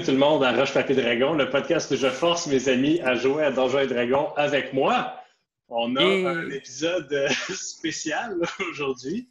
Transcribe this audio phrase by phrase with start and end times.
[0.00, 3.14] tout le monde à Roche Papier Dragon, le podcast où je force mes amis à
[3.14, 5.20] jouer à Donjons et Dragons avec moi.
[5.68, 8.40] On a un épisode euh, spécial
[8.70, 9.28] aujourd'hui.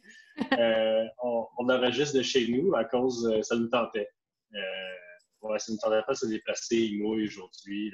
[0.52, 4.08] Euh, on, enregistre de chez nous à cause, euh, ça nous tentait.
[4.54, 7.92] Euh, ouais, ça nous tentait pas de se déplacer, il mouille aujourd'hui.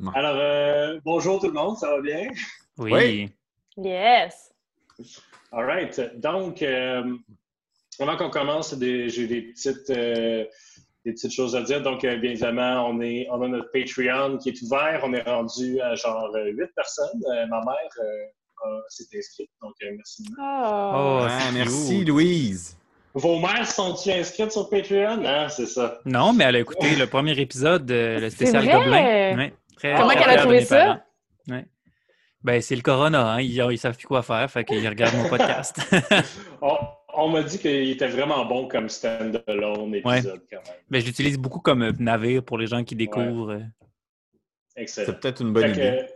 [0.00, 0.10] Oh.
[0.14, 2.28] Alors, bonjour tout le monde, ça va bien?
[2.76, 3.28] Oui.
[3.76, 4.52] Yes.
[5.50, 6.00] All right.
[6.20, 6.62] Donc,
[8.00, 10.44] avant qu'on commence, j'ai des petites, euh,
[11.08, 11.82] des petites choses à dire.
[11.82, 15.00] Donc, euh, bien évidemment, on, est, on a notre Patreon qui est ouvert.
[15.04, 17.22] On est rendu à genre huit personnes.
[17.30, 19.50] Euh, ma mère s'est inscrite.
[19.62, 20.24] Donc, merci.
[20.38, 22.76] Oh, oh merci, Louise.
[23.14, 25.22] Vos mères sont-ils inscrites sur Patreon?
[25.24, 25.98] Ah, c'est ça.
[26.04, 29.36] Non, mais elle a écouté le premier épisode, le spécial Gobelin.
[29.36, 31.04] Ouais, Comment elle a trouvé ça?
[31.48, 31.64] Ouais.
[32.44, 33.40] Ben, c'est le corona, hein?
[33.40, 35.80] ils, ils savent plus quoi faire, fait qu'ils regardent mon podcast.
[36.62, 36.76] oh,
[37.18, 40.76] on m'a dit qu'il était vraiment bon comme stand-alone épisode quand même.
[40.88, 43.52] Mais j'utilise beaucoup comme euh, navire pour les gens qui découvrent.
[43.52, 43.60] Euh.
[44.76, 45.06] Excellent.
[45.06, 46.06] C'est peut-être une bonne idée.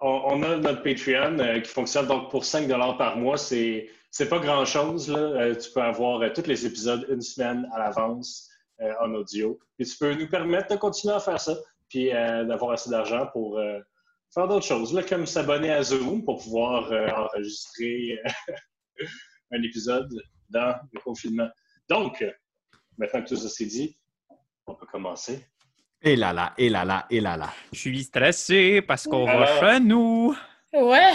[0.00, 3.38] on, a notre Patreon euh, qui fonctionne donc pour 5 par mois.
[3.38, 5.06] C'est, c'est pas grand-chose.
[5.06, 8.50] tu peux avoir tous les épisodes une semaine à l'avance
[9.00, 9.58] en audio.
[9.78, 11.56] Et tu peux nous permettre de continuer à faire ça,
[11.88, 13.58] puis d'avoir assez d'argent pour
[14.32, 18.20] faire d'autres choses, comme s'abonner à Zoom pour pouvoir enregistrer
[19.50, 20.12] un épisode
[20.50, 21.48] dans le confinement.
[21.88, 22.24] Donc,
[22.98, 23.96] maintenant que tout ça s'est dit,
[24.66, 25.46] on peut commencer.
[26.02, 27.50] Et là là, et là là, et là là.
[27.72, 30.36] Je suis stressé parce qu'on va chez nous.
[30.72, 31.12] Ouais.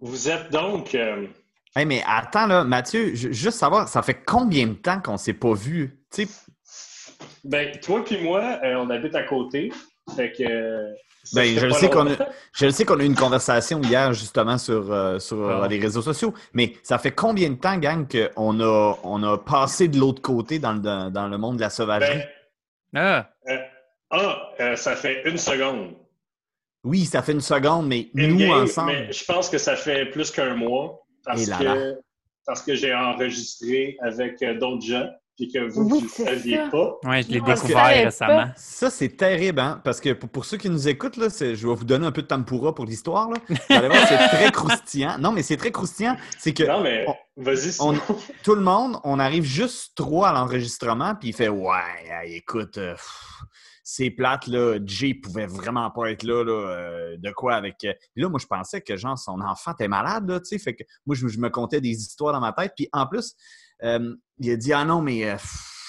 [0.00, 0.94] Vous êtes donc.
[0.96, 1.28] Euh...
[1.76, 6.02] mais attends, là, Mathieu, juste savoir, ça fait combien de temps qu'on s'est pas vu?
[7.44, 9.72] Ben, toi puis moi, euh, on habite à côté.
[10.16, 10.94] Fait que
[11.34, 12.16] ben, je, le sais qu'on a,
[12.52, 15.68] je sais qu'on a eu une conversation hier justement sur, euh, sur euh, ah.
[15.68, 19.88] les réseaux sociaux, mais ça fait combien de temps, gang, qu'on a, on a passé
[19.88, 22.22] de l'autre côté dans le, dans le monde de la sauvagerie?
[22.92, 23.30] Ben, ah!
[23.48, 23.56] Euh,
[24.58, 25.94] ah, ça fait une seconde.
[26.84, 28.92] Oui, ça fait une seconde, mais nous ensemble.
[28.92, 32.00] Mais je pense que ça fait plus qu'un mois parce, que,
[32.44, 36.98] parce que j'ai enregistré avec d'autres gens puis que vous ne saviez pas.
[37.04, 38.50] Oui, je l'ai découvert récemment.
[38.56, 39.80] Ça, c'est terrible, hein?
[39.84, 42.26] Parce que pour, ceux qui nous écoutent, là, je vais vous donner un peu de
[42.26, 43.28] tempura pour l'histoire.
[43.68, 45.18] c'est très croustillant.
[45.18, 46.16] Non, mais c'est très croustillant.
[46.38, 46.64] C'est que.
[46.64, 47.06] Non, mais
[47.36, 47.76] vas-y.
[48.42, 51.80] Tout le monde, on arrive juste trop à l'enregistrement, puis il fait Ouais,
[52.26, 52.78] écoute.
[52.78, 52.94] Euh,
[53.84, 57.84] c'est plate, là, Jay pouvait vraiment pas être là, là euh, de quoi avec...
[57.84, 60.74] Euh, là, moi, je pensais que, genre, son enfant était malade, là, tu sais, fait
[60.74, 63.34] que moi, je, me contais des histoires dans ma tête, puis en plus,
[63.82, 65.36] euh, il a dit Ah non, mais euh,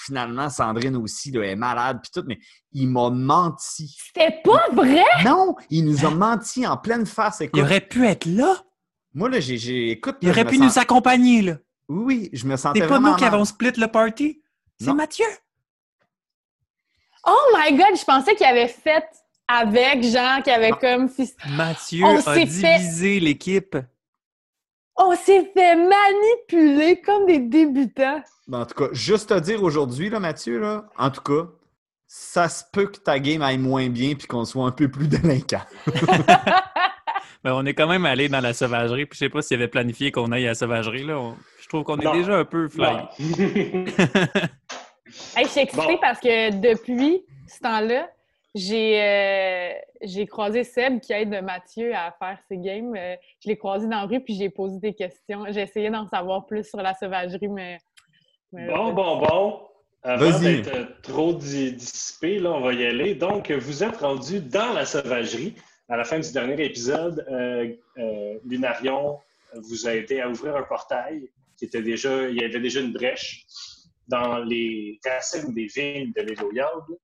[0.04, 2.38] finalement, Sandrine aussi là, est malade, puis tout, mais
[2.72, 3.96] il m'a menti.
[4.06, 5.04] C'était pas vrai?
[5.24, 7.42] Non, il nous a menti en pleine face.
[7.52, 8.56] il aurait pu être là.
[9.14, 9.90] Moi, là, j'ai.
[9.90, 10.16] Écoute.
[10.22, 11.58] il aurait pu nous accompagner, là.
[11.88, 12.80] Oui, oui, je me sentais.
[12.80, 14.40] C'est pas nous qui avons split le party.
[14.80, 15.26] C'est Mathieu.
[17.26, 19.04] Oh my God, je pensais qu'il avait fait
[19.48, 21.08] avec Jean, qui avait comme.
[21.50, 23.76] Mathieu a divisé l'équipe.
[24.96, 28.22] On s'est fait manipuler comme des débutants.
[28.46, 31.48] Ben, en tout cas, juste te dire aujourd'hui, là, Mathieu, là, en tout cas,
[32.06, 35.08] ça se peut que ta game aille moins bien puis qu'on soit un peu plus
[35.08, 35.62] délinquant.
[37.42, 39.68] ben, on est quand même allé dans la sauvagerie, puis je sais pas s'il avait
[39.68, 41.02] planifié qu'on aille à la sauvagerie.
[41.02, 41.32] Là.
[41.60, 43.08] Je trouve qu'on est déjà un peu fly.
[45.36, 48.08] hey, je suis excitée parce que depuis ce temps-là,
[48.56, 49.72] euh,
[50.02, 52.94] j'ai croisé Seb qui aide Mathieu à faire ses games.
[52.96, 55.44] Euh, je l'ai croisé dans la rue puis j'ai posé des questions.
[55.50, 57.78] J'ai essayé d'en savoir plus sur la sauvagerie, mais.
[58.52, 59.60] bon, bon, bon.
[60.02, 63.14] Avant d'être trop dissipé, là, on va y aller.
[63.14, 65.54] Donc, vous êtes rendu dans la sauvagerie.
[65.88, 67.74] À la fin du dernier épisode, euh,
[68.44, 69.18] Lunarion
[69.54, 72.28] vous a aidé à ouvrir un portail qui était déjà.
[72.28, 73.46] Il y avait déjà une brèche
[74.06, 76.98] dans les racines des vignes de l'Éloyade.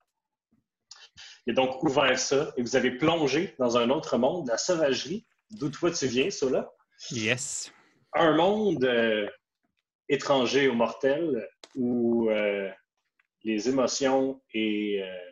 [1.46, 5.26] Il a donc ouvert ça et vous avez plongé dans un autre monde, la sauvagerie,
[5.50, 6.70] d'où toi tu viens, cela.
[7.10, 7.72] Yes.
[8.14, 9.28] Un monde euh,
[10.08, 12.70] étranger aux mortels où euh,
[13.44, 15.31] les émotions et, euh,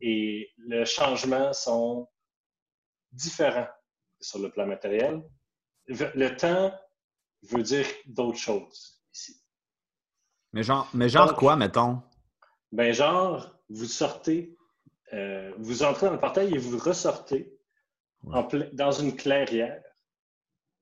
[0.00, 2.08] et le changement sont
[3.12, 3.68] différents
[4.20, 5.22] sur le plan matériel.
[5.86, 6.72] Le temps
[7.42, 9.42] veut dire d'autres choses ici.
[10.52, 12.02] Mais genre, mais genre quoi, mettons?
[12.70, 14.56] Ben genre, vous sortez
[15.12, 17.52] euh, vous entrez dans le portail et vous ressortez
[18.72, 19.82] dans une clairière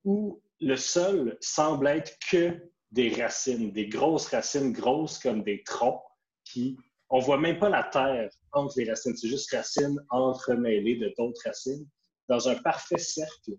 [0.03, 6.01] où le sol semble être que des racines, des grosses racines, grosses comme des troncs,
[6.43, 6.77] qui
[7.09, 11.41] on voit même pas la terre entre les racines, c'est juste racines entremêlées de d'autres
[11.45, 11.87] racines,
[12.27, 13.53] dans un parfait cercle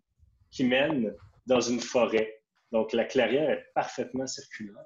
[0.50, 1.12] qui mène
[1.46, 2.42] dans une forêt.
[2.70, 4.84] Donc la clairière est parfaitement circulaire.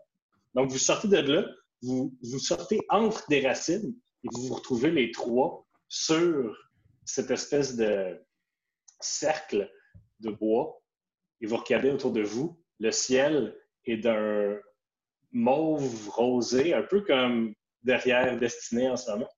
[0.55, 1.47] Donc vous sortez de là,
[1.83, 6.57] vous, vous sortez entre des racines et vous vous retrouvez les trois sur
[7.05, 8.21] cette espèce de
[9.01, 9.71] cercle
[10.21, 10.81] de bois
[11.41, 12.59] et vous regardez autour de vous.
[12.81, 14.59] Le ciel est d'un
[15.33, 19.31] mauve rosé, un peu comme derrière Destinée en ce moment,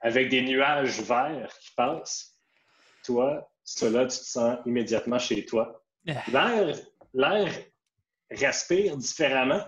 [0.00, 2.40] avec des nuages verts qui passent.
[3.04, 5.82] Toi, cela, tu te sens immédiatement chez toi.
[6.04, 6.76] L'air,
[7.12, 7.52] l'air
[8.30, 9.64] respire différemment.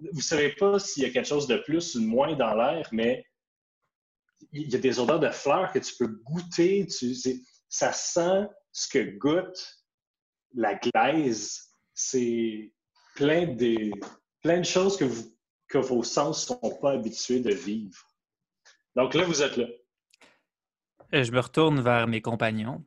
[0.00, 2.54] Vous ne savez pas s'il y a quelque chose de plus ou de moins dans
[2.54, 3.24] l'air, mais
[4.52, 6.86] il y a des odeurs de fleurs que tu peux goûter.
[7.68, 9.84] Ça sent ce que goûte
[10.54, 11.70] la glaise.
[11.94, 12.72] C'est
[13.14, 13.90] plein de,
[14.42, 15.36] plein de choses que, vous,
[15.68, 18.02] que vos sens ne sont pas habitués de vivre.
[18.96, 19.66] Donc là, vous êtes là.
[21.14, 22.84] Euh, je me retourne vers mes compagnons.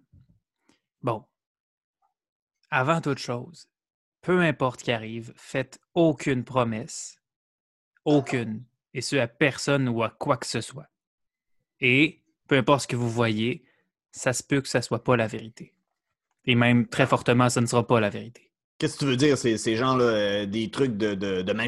[1.02, 1.26] Bon.
[2.70, 3.68] Avant toute chose,
[4.22, 7.18] peu importe qui arrive, faites aucune promesse.
[8.06, 8.66] Aucune.
[8.94, 10.88] Et ce à personne ou à quoi que ce soit.
[11.80, 13.64] Et peu importe ce que vous voyez,
[14.12, 15.74] ça se peut que ça soit pas la vérité.
[16.46, 18.52] Et même très fortement, ça ne sera pas la vérité.
[18.78, 21.64] Qu'est-ce que tu veux dire, ces, ces gens-là, euh, des trucs de, de, là?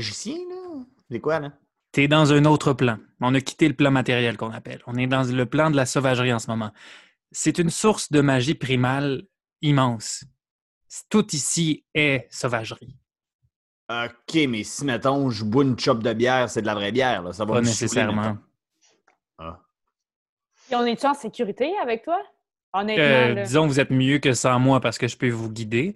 [1.09, 1.53] C'est quoi, là?
[1.91, 2.97] T'es dans un autre plan.
[3.21, 4.81] On a quitté le plan matériel qu'on appelle.
[4.85, 6.71] On est dans le plan de la sauvagerie en ce moment.
[7.31, 9.23] C'est une source de magie primale
[9.61, 10.25] immense.
[11.09, 12.97] Tout ici est sauvagerie.
[13.89, 17.23] OK, mais si, mettons, je bois une chope de bière, c'est de la vraie bière,
[17.23, 17.31] là.
[17.31, 18.37] Ça va Pas me nécessairement.
[20.71, 22.21] Et on est-tu en sécurité avec toi?
[22.73, 25.49] Honnêtement, Euh, disons que vous êtes mieux que sans moi parce que je peux vous
[25.49, 25.95] guider.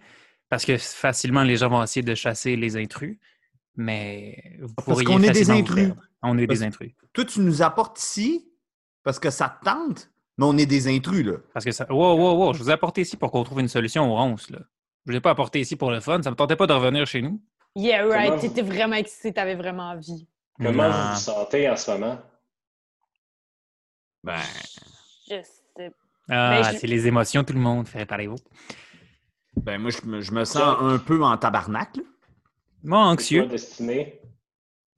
[0.50, 3.18] Parce que facilement, les gens vont essayer de chasser les intrus.
[3.75, 5.92] Mais vous Parce pourriez qu'on est des intrus.
[6.21, 6.92] On est Parce- des intrus.
[7.13, 8.45] Toi, tu nous apportes ici
[9.04, 11.33] parce que ça te tente, mais on est des intrus, là.
[11.54, 11.86] Parce que ça.
[11.89, 12.54] Wow, wow, wow.
[12.54, 14.50] Je vous ai apporté ici pour qu'on trouve une solution aux ronces.
[14.50, 14.60] Là.
[15.06, 16.21] Je ne l'ai pas apporté ici pour le fun.
[16.21, 17.42] Ça me tentait pas de revenir chez nous.
[17.75, 18.31] Yeah, right.
[18.42, 20.27] Comment vous- vraiment excité, t'avais vraiment envie.
[20.57, 20.92] Comment Non.
[20.92, 22.19] vous vous sentez en ce moment?
[24.24, 24.42] Ben,
[25.30, 25.92] Je sais.
[26.30, 27.88] Ah, Ben, je- c'est les émotions, tout le monde.
[27.88, 28.38] Fait parlez-vous.
[29.56, 32.04] ben moi, je me, je me sens un peu en tabarnak, là.
[32.83, 33.42] Moi, anxieux.
[33.44, 34.21] quoi, Destinée?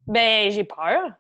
[0.08, 1.12] Ben, j'ai peur.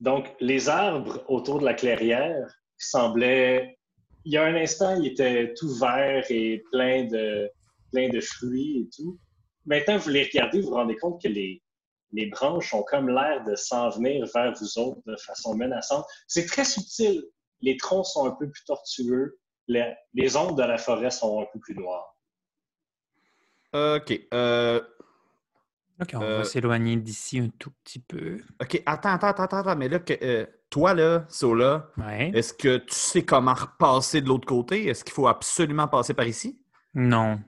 [0.00, 2.46] Donc, les arbres autour de la clairière
[2.76, 3.78] semblaient.
[4.24, 7.50] Il y a un instant, ils étaient tout verts et plein de,
[7.92, 9.18] plein de fruits et tout.
[9.66, 11.62] Maintenant, vous les regardez, vous vous rendez compte que les,
[12.12, 16.06] les branches ont comme l'air de s'en venir vers vous autres de façon menaçante.
[16.26, 17.22] C'est très subtil.
[17.60, 19.38] Les troncs sont un peu plus tortueux.
[19.66, 22.14] Les, les ombres de la forêt sont un peu plus noires.
[23.74, 24.18] OK.
[24.32, 24.80] Euh,
[26.00, 28.40] OK, on Euh, va s'éloigner d'ici un tout petit peu.
[28.62, 32.30] OK, attends, attends, attends, attends, mais là, que, euh, toi, là, Sola, Ouais.
[32.34, 34.86] est-ce que tu sais comment repasser de l'autre côté?
[34.86, 36.58] Est-ce qu'il faut absolument passer par ici?
[36.94, 37.40] Non.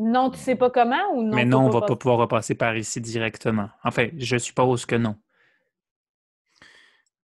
[0.00, 1.34] Non, tu sais pas comment ou non?
[1.34, 3.68] Mais non, on va pas pas pouvoir repasser par ici directement.
[3.82, 5.16] Enfin, je suppose que non.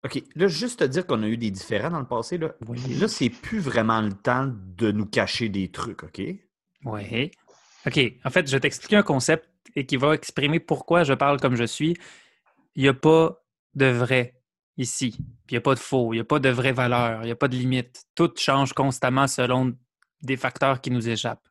[0.05, 2.55] OK, là, juste te dire qu'on a eu des différends dans le passé, là.
[2.67, 2.81] Oui.
[2.99, 6.23] Là, c'est plus vraiment le temps de nous cacher des trucs, OK?
[6.87, 7.31] Oui.
[7.87, 8.01] OK.
[8.25, 11.57] En fait, je vais t'expliquer un concept et qui va exprimer pourquoi je parle comme
[11.57, 11.95] je suis.
[12.75, 13.45] Il n'y a pas
[13.75, 14.41] de vrai
[14.79, 15.11] ici.
[15.47, 16.15] Puis il n'y a pas de faux.
[16.15, 17.21] Il n'y a pas de vraie valeur.
[17.23, 18.07] Il n'y a pas de limite.
[18.15, 19.77] Tout change constamment selon
[20.23, 21.47] des facteurs qui nous échappent.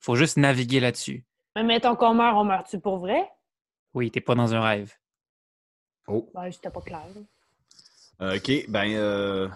[0.00, 1.24] Il faut juste naviguer là-dessus.
[1.54, 3.28] Mais mettons qu'on meurt, on meurt-tu pour vrai?
[3.94, 4.92] Oui, t'es pas dans un rêve.
[6.06, 6.30] Oh.
[6.34, 7.06] Ben, j'étais pas clair.
[8.20, 8.94] Euh, OK, ben...
[8.94, 9.48] Euh...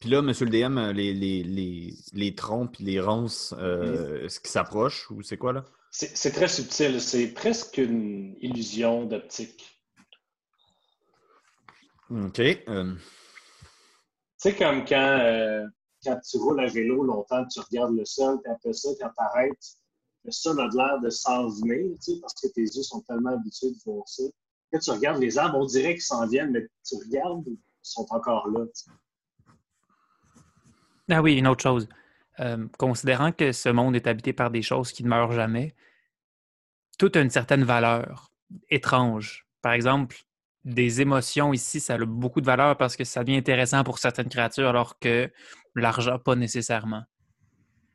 [0.00, 4.24] Puis là, monsieur le DM, euh, les, les, les, les troncs puis les ronces, euh,
[4.24, 5.64] est-ce qu'ils s'approchent ou c'est quoi, là?
[5.92, 7.00] C'est c'est très subtil.
[7.00, 9.78] C'est presque une illusion d'optique.
[12.10, 12.40] OK.
[12.40, 12.98] euh, Tu
[14.38, 15.64] sais, comme quand, euh,
[16.04, 19.24] quand tu roules à vélo longtemps, tu regardes le sol, puis après ça, quand tu
[19.24, 19.76] arrêtes,
[20.24, 23.30] le sol a l'air de s'en venir, tu sais, parce que tes yeux sont tellement
[23.30, 24.22] habitués de voir ça.
[24.72, 28.06] Quand tu regardes les arbres, on dirait qu'ils s'en viennent, mais tu regardes, ils sont
[28.10, 28.64] encore là.
[31.10, 31.88] Ah oui, une autre chose.
[32.40, 35.74] Euh, considérant que ce monde est habité par des choses qui ne meurent jamais,
[36.98, 38.30] tout a une certaine valeur
[38.70, 39.46] étrange.
[39.60, 40.24] Par exemple,
[40.64, 44.28] des émotions ici, ça a beaucoup de valeur parce que ça devient intéressant pour certaines
[44.28, 45.30] créatures, alors que
[45.74, 47.02] l'argent, pas nécessairement.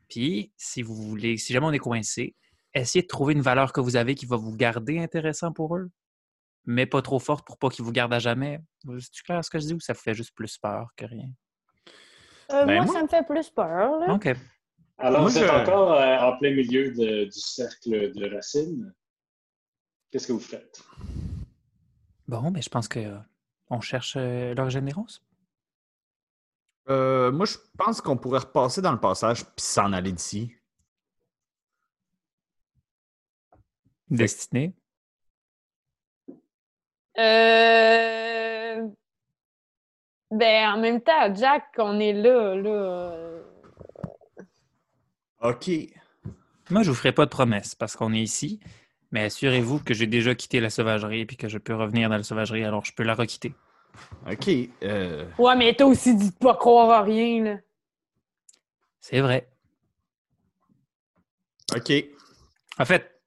[0.08, 2.34] Puis, si vous voulez, si jamais on est coincé,
[2.74, 5.90] essayez de trouver une valeur que vous avez qui va vous garder intéressant pour eux,
[6.66, 8.60] mais pas trop forte pour pas qu'ils vous gardent à jamais.
[9.00, 11.28] C'est clair ce que je dis ou ça vous fait juste plus peur que rien?
[12.50, 14.12] Euh, Ben, moi, moi- ça me fait plus peur, là.
[14.14, 14.28] OK.
[14.98, 18.92] Alors, Moi, vous êtes je- encore euh, en plein milieu de- du cercle de racines.
[20.10, 20.82] Qu'est-ce que vous faites?
[22.28, 23.18] Bon, mais je pense que euh,
[23.70, 25.24] on cherche euh, l'origine des ronces.
[26.90, 30.54] euh, moi, je pense qu'on pourrait repasser dans le passage puis s'en aller d'ici.
[34.10, 34.74] Destinée.
[37.18, 38.88] Euh...
[40.30, 43.40] Ben, en même temps, Jack, on est là, là.
[45.40, 45.70] OK.
[46.70, 48.60] Moi, je vous ferai pas de promesses parce qu'on est ici,
[49.10, 52.22] mais assurez-vous que j'ai déjà quitté la sauvagerie et que je peux revenir dans la
[52.22, 53.54] sauvagerie, alors je peux la requitter.
[54.30, 54.48] OK.
[54.82, 57.56] euh, Ouais, mais toi aussi, dis pas croire à rien, là.
[59.00, 59.48] C'est vrai.
[61.76, 61.92] OK.
[62.78, 63.20] En fait,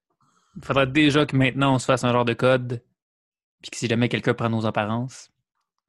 [0.56, 2.84] il faudrait déjà que maintenant on se fasse un genre de code,
[3.62, 5.32] puis que si jamais quelqu'un prend nos apparences.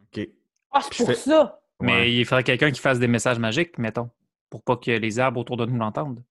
[0.03, 0.29] OK.
[0.71, 1.61] Ah, c'est Je pour fais- ça!
[1.81, 2.13] Mais Ouais.
[2.13, 4.11] il faudrait quelqu'un qui fasse des messages magiques, mettons,
[4.51, 6.23] pour pas que les arbres autour de nous l'entendent.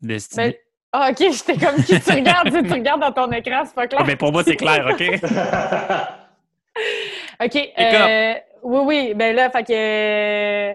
[0.00, 0.50] Destiné.
[0.50, 0.54] Ben...
[0.92, 3.86] Ah, ok, j'étais comme qui tu regardes, tu, tu regardes dans ton écran, c'est pas
[3.86, 4.00] clair.
[4.02, 5.02] Ah, ben, pour moi, c'est clair, OK?
[7.40, 7.56] OK.
[7.78, 9.14] euh, oui, oui.
[9.14, 10.74] Ben là, fait que euh,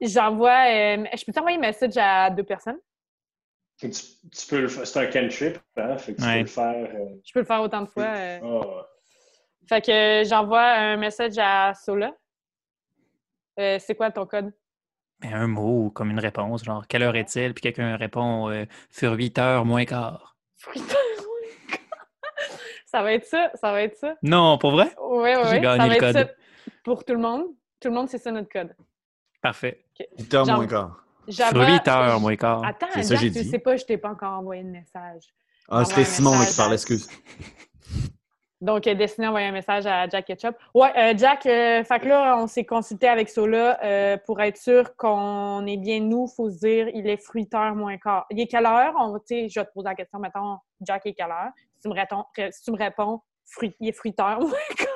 [0.00, 0.66] j'envoie.
[0.70, 2.78] euh, je peux t'envoyer un message à deux personnes?
[3.80, 4.86] tu, tu peux le faire.
[4.86, 5.96] C'est un cantrip, hein?
[5.98, 6.34] Fait que tu Ouais.
[6.34, 6.74] peux le faire.
[6.94, 8.14] euh, Je peux le faire autant de fois.
[9.68, 12.12] Fait que j'envoie un message à Sola.
[13.60, 14.52] Euh, c'est quoi ton code?
[15.20, 17.52] Ben, un mot comme une réponse, genre quelle heure est-il?
[17.54, 20.36] Puis quelqu'un répond euh, sur 8 heures moins quart.
[22.86, 24.14] ça va être ça, ça va être ça.
[24.22, 24.90] Non, pour vrai?
[25.02, 25.60] Oui, oui, J'ai oui.
[25.60, 26.16] gagné Ça va le être code.
[26.16, 26.34] ça
[26.84, 27.42] pour tout le monde.
[27.80, 28.74] Tout le monde, c'est ça notre code.
[29.42, 29.84] Parfait.
[30.18, 31.04] 8 heures moins quart.
[31.28, 32.64] Sur J'envoie- 8 heures moins quart.
[32.64, 33.44] Attends, C'est ça, Jack, tu dit.
[33.44, 35.24] sais pas, je t'ai pas encore envoyé de message.
[35.68, 37.08] Ah, c'était Simon qui parlait, excuse.
[38.60, 40.56] Donc, euh, Destiné a envoyé un message à Jack Ketchup.
[40.74, 44.56] Ouais, euh, Jack, euh, fait que là, on s'est consulté avec Sola euh, pour être
[44.56, 46.26] sûr qu'on est bien nous.
[46.26, 48.26] faut se dire, il est fruiteur moins quart.
[48.30, 48.94] Il est quelle heure?
[48.98, 51.50] On, je vais te poser la question, mettons, Jack est quelle heure?
[51.76, 54.88] Si tu me réponds, si tu me réponds fruit, il est fruiteur moins quart.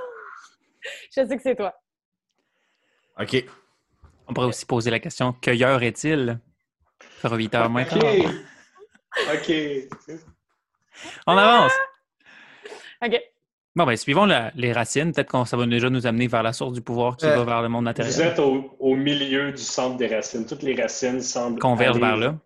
[1.17, 1.73] je sais que c'est toi.
[3.21, 3.45] OK.
[4.27, 6.41] On pourrait aussi poser la question cueilleur est-il?
[7.21, 7.91] Sur 8 heures moins OK.
[7.91, 9.35] quart?
[9.35, 9.53] OK.
[11.29, 11.73] On avance!
[13.05, 13.32] OK.
[13.75, 15.13] Bon, ben, suivons la- les racines.
[15.13, 17.45] Peut-être que ça va déjà nous amener vers la source du pouvoir qui Euh, va
[17.45, 18.21] vers le monde Vous matériel.
[18.21, 20.45] êtes au, au milieu du centre des racines.
[20.47, 22.39] Toutes les racines semblent Converge aller vers là.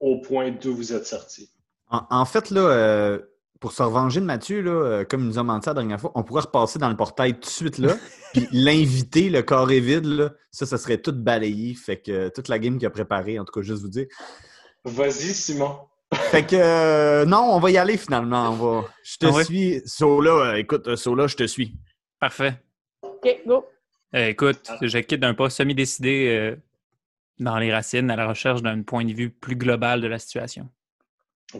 [0.00, 1.48] au point d'où vous êtes sorti.
[1.90, 3.18] En, en fait, là, euh,
[3.58, 6.12] pour se revenger de Mathieu, là, euh, comme il nous a menti la dernière fois,
[6.14, 7.94] on pourrait repasser dans le portail tout de suite là,
[8.34, 11.74] puis l'inviter, le carré vide, là, ça, ça serait tout balayé.
[11.74, 14.06] Fait que euh, toute la game qu'il a préparée, en tout cas, juste vous dire.
[14.84, 15.78] Vas-y, Simon.
[16.30, 18.50] Fait que euh, non, on va y aller finalement.
[18.50, 18.84] On va...
[19.02, 19.44] Je te Ah ouais?
[19.44, 19.82] suis.
[19.86, 21.74] Sola, euh, écoute, euh, Sola, je te suis.
[22.20, 22.54] Parfait.
[23.02, 23.66] OK, go.
[24.14, 24.78] Euh, écoute, Ah.
[24.82, 26.56] je quitte d'un pas semi-décidé euh,
[27.38, 30.68] dans les racines à la recherche d'un point de vue plus global de la situation.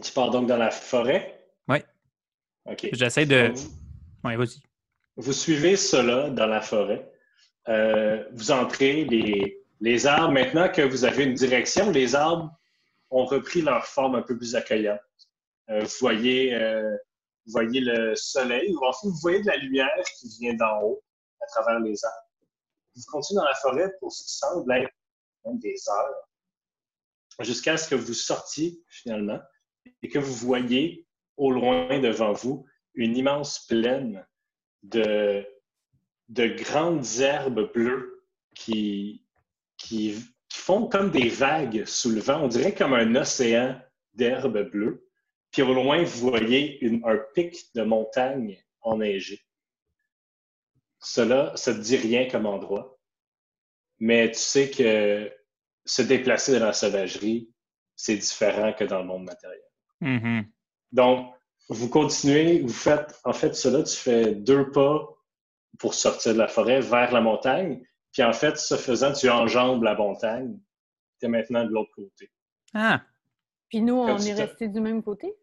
[0.01, 1.39] Tu pars donc dans la forêt?
[1.67, 1.83] Ouais.
[2.65, 2.89] OK.
[2.93, 3.51] J'essaie de.
[4.23, 4.61] Oui, vas-y.
[5.15, 7.09] Vous suivez cela dans la forêt.
[7.69, 12.51] Euh, vous entrez, les, les arbres, maintenant que vous avez une direction, les arbres
[13.09, 14.99] ont repris leur forme un peu plus accueillante.
[15.69, 16.91] Euh, vous, voyez, euh,
[17.45, 20.81] vous voyez le soleil, ou en fait, vous voyez de la lumière qui vient d'en
[20.81, 21.03] haut
[21.41, 22.17] à travers les arbres.
[22.95, 24.91] Vous continuez dans la forêt pour ce qui semble être
[25.45, 26.27] même des heures,
[27.41, 29.39] jusqu'à ce que vous sortiez finalement
[30.01, 31.05] et que vous voyez
[31.37, 34.25] au loin devant vous une immense plaine
[34.83, 35.45] de,
[36.29, 39.23] de grandes herbes bleues qui
[40.57, 42.43] font comme des vagues sous le vent.
[42.43, 43.79] On dirait comme un océan
[44.13, 45.07] d'herbes bleues.
[45.51, 49.41] Puis au loin, vous voyez une- un pic de montagne enneigée.
[50.99, 52.97] Cela, ça ne te dit rien comme endroit,
[53.99, 55.31] mais tu sais que
[55.85, 57.49] se déplacer dans la sauvagerie,
[57.95, 59.61] c'est différent que dans le monde matériel.
[60.01, 60.51] Mhm.
[60.91, 61.33] Donc,
[61.69, 65.07] vous continuez, vous faites, en fait, cela, tu fais deux pas
[65.79, 67.83] pour sortir de la forêt vers la montagne.
[68.17, 70.57] Puis en fait, ce faisant, tu enjambes la montagne.
[71.19, 72.31] Tu es maintenant de l'autre côté.
[72.73, 73.03] Ah!
[73.69, 75.35] Puis nous, on est restés du même côté?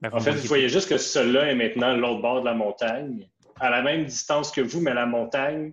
[0.00, 3.30] Ben, En fait, vous voyez juste que cela est maintenant l'autre bord de la montagne,
[3.60, 5.72] à la même distance que vous, mais la montagne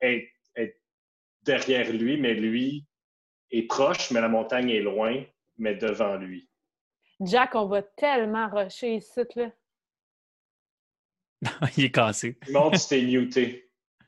[0.00, 0.80] est, est
[1.42, 2.86] derrière lui, mais lui
[3.50, 5.24] est proche, mais la montagne est loin,
[5.58, 6.48] mais devant lui.
[7.18, 9.50] Jack, on va tellement rusher ici, là.
[11.76, 12.38] Il est cassé.
[12.52, 13.63] Montre, tu t'es muté.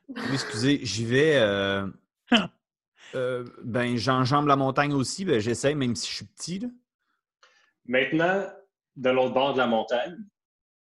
[0.09, 1.35] Oui, excusez, j'y vais.
[1.37, 1.87] euh,
[3.15, 5.25] euh, ben, j'enjambe la montagne aussi.
[5.25, 6.59] Ben, j'essaie, même si je suis petit.
[6.59, 6.67] Là.
[7.85, 8.47] Maintenant,
[8.95, 10.17] de l'autre bord de la montagne,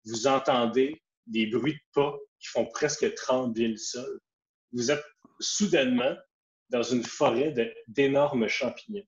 [0.06, 4.20] vous entendez des bruits de pas qui font presque trembler le sol.
[4.74, 5.04] Vous êtes
[5.40, 6.16] soudainement
[6.70, 7.54] dans une forêt
[7.88, 9.04] d'énormes champignons.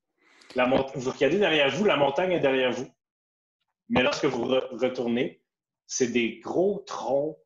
[0.55, 2.87] La vous regardez derrière vous, la montagne est derrière vous.
[3.89, 5.41] Mais lorsque vous re- retournez,
[5.87, 7.37] c'est des gros troncs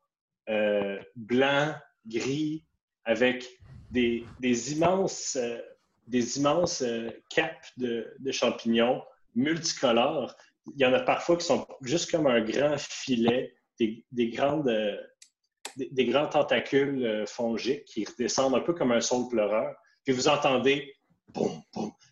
[0.50, 1.76] euh, blancs,
[2.08, 2.64] gris,
[3.06, 3.48] avec
[3.92, 5.60] des, des immenses, euh,
[6.08, 9.02] des immenses euh, capes de, champignons
[9.36, 10.36] multicolores
[10.76, 14.98] il y en a parfois qui sont juste comme un grand filet, des, grandes, euh,
[15.78, 19.74] des, grands tentacules fongiques qui redescendent un peu comme un de pleureur.
[20.04, 20.94] Puis vous entendez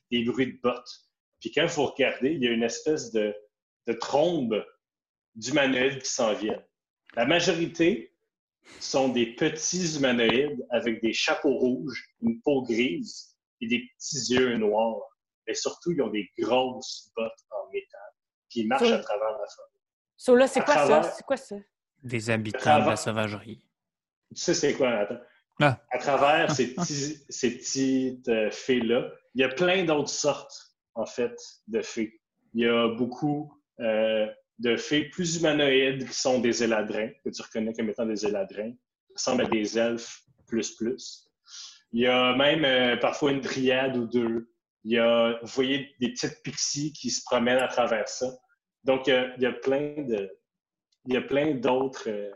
[0.09, 0.89] des bruits de bottes.
[1.41, 3.35] Puis quand vous regardez, il y a une espèce de,
[3.87, 4.65] de trombe
[5.35, 6.65] d'humanoïdes qui s'en viennent.
[7.17, 8.14] La majorité
[8.79, 14.57] sont des petits humanoïdes avec des chapeaux rouges, une peau grise et des petits yeux
[14.57, 15.01] noirs.
[15.47, 18.01] Et surtout, ils ont des grosses bottes en métal
[18.49, 19.69] qui marchent à travers la forêt.
[20.17, 21.03] So là, c'est quoi ça?
[21.03, 21.55] C'est quoi ça?
[22.03, 23.61] Des habitants de la sauvagerie.
[24.33, 25.19] Tu sais, c'est quoi, attends?
[25.61, 25.79] Ah.
[25.91, 31.35] À travers ces, petites euh, fées-là, il y a plein d'autres sortes, en fait,
[31.67, 32.21] de fées.
[32.53, 34.27] Il y a beaucoup euh,
[34.59, 38.71] de fées plus humanoïdes qui sont des éladrins, que tu reconnais comme étant des éladrins,
[38.71, 41.29] qui ressemblent à des elfes plus plus.
[41.91, 44.51] Il y a même euh, parfois une dryade ou deux.
[44.83, 48.27] Il y a, vous voyez, des petites pixies qui se promènent à travers ça.
[48.83, 50.29] Donc, il y a plein de,
[51.05, 52.31] il y a plein d'autres, euh,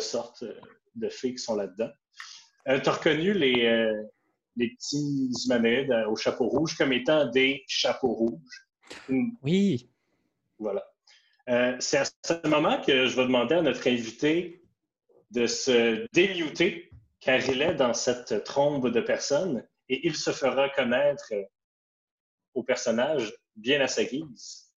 [0.00, 0.44] sortes
[0.94, 1.90] de fées qui sont là-dedans.
[2.68, 3.92] Euh, tu as reconnu les,
[4.56, 8.63] les petits humanoïdes au chapeau rouge comme étant des chapeaux rouges.
[9.42, 9.90] Oui.
[10.58, 10.84] Voilà.
[11.48, 14.62] Euh, c'est à ce moment que je vais demander à notre invité
[15.30, 20.68] de se démuter, car il est dans cette trombe de personnes et il se fera
[20.70, 21.32] connaître
[22.54, 24.72] au personnage bien à sa guise.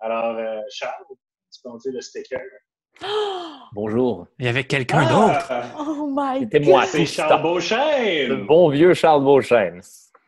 [0.00, 1.04] Alors, euh, Charles,
[1.52, 2.40] tu peux enlever le sticker?
[3.72, 4.26] Bonjour.
[4.38, 5.12] Il y avait quelqu'un ah!
[5.12, 5.52] d'autre.
[5.78, 6.86] Oh my C'était moi.
[6.86, 8.28] C'est Charles Beauchesne.
[8.28, 9.80] Le bon vieux Charles Beauchesne.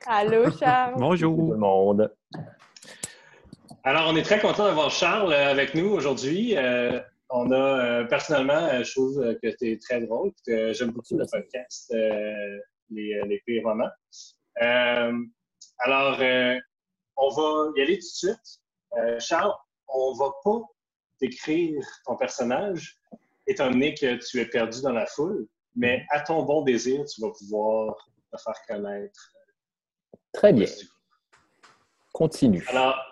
[0.07, 0.95] Allô, Charles.
[0.97, 1.37] Bonjour.
[1.37, 2.15] Tout le monde.
[3.89, 6.55] Alors, on est très content d'avoir Charles euh, avec nous aujourd'hui.
[6.59, 10.31] Euh, on a, euh, personnellement, je trouve que tu es très drôle.
[10.47, 11.91] J'aime beaucoup le podcast,
[12.91, 13.89] les, les pires moments.
[15.79, 16.21] alors,
[17.17, 18.61] on va y aller tout de suite.
[19.21, 19.55] Charles,
[19.89, 20.61] on va pas
[21.23, 22.99] décrire ton personnage,
[23.47, 27.23] étant donné que tu es perdu dans la foule, mais à ton bon désir, tu
[27.23, 27.97] vas pouvoir
[28.31, 29.33] te faire connaître.
[30.35, 30.69] Très bien.
[32.13, 32.67] Continue.
[32.69, 33.03] Alors,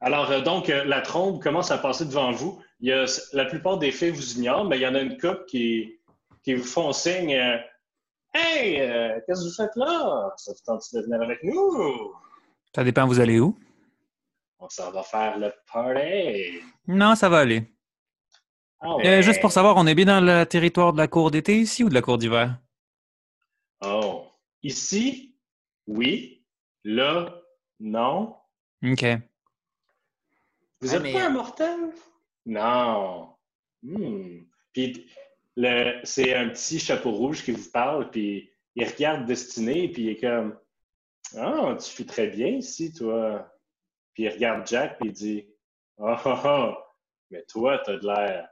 [0.00, 2.62] alors, euh, donc, euh, la trombe commence à passer devant vous.
[2.80, 5.18] Il y a, la plupart des filles vous ignorent, mais il y en a une
[5.18, 5.98] couple qui,
[6.42, 7.56] qui vous font signe euh,
[8.34, 8.78] Hey,
[9.26, 10.32] qu'est-ce que vous faites là?
[10.36, 12.12] Ça vous tente de venir avec nous?
[12.74, 13.56] Ça dépend, vous allez où?
[14.58, 16.60] On s'en va faire le party.
[16.88, 17.72] Non, ça va aller.
[18.80, 21.84] Ah juste pour savoir, on est bien dans le territoire de la cour d'été ici
[21.84, 22.58] ou de la cour d'hiver?
[23.80, 24.26] Oh.
[24.64, 25.36] Ici,
[25.86, 26.44] oui.
[26.82, 27.40] Là,
[27.78, 28.34] non.
[28.82, 29.04] OK.
[30.84, 31.78] Vous n'êtes pas un mortel?
[32.44, 33.30] Non.
[33.82, 34.40] Hmm.
[34.72, 35.06] Puis
[36.04, 40.20] c'est un petit chapeau rouge qui vous parle, puis il regarde Destiné, puis il est
[40.20, 40.58] comme
[41.38, 43.50] Ah, tu fais très bien ici, toi.
[44.12, 45.48] Puis il regarde Jack, puis il dit
[45.96, 46.74] Oh, oh, oh,
[47.30, 48.48] mais toi, t'as de l'air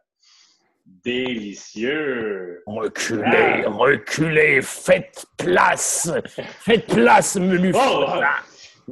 [0.86, 2.62] délicieux.
[2.66, 3.70] Reculez, ah.
[3.70, 6.10] reculez, faites place,
[6.60, 7.72] faites place, menu.
[7.74, 8.06] Oh,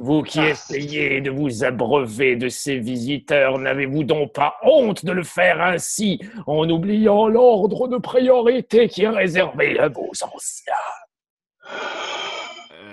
[0.01, 5.23] vous qui essayez de vous abreuver de ces visiteurs, n'avez-vous donc pas honte de le
[5.23, 10.73] faire ainsi, en oubliant l'ordre de priorité qui est réservé à vos anciens?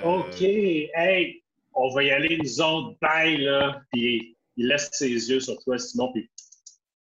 [0.04, 0.18] Euh.
[0.18, 1.42] OK, hey,
[1.72, 3.80] on va y aller, nous autres, bye, là.
[3.90, 6.30] Puis il laisse ses yeux sur toi, Simon, puis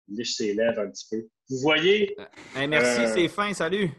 [0.08, 1.26] il lèche ses lèvres un petit peu.
[1.50, 2.14] Vous voyez?
[2.56, 3.90] Euh, merci, euh, c'est fin, salut.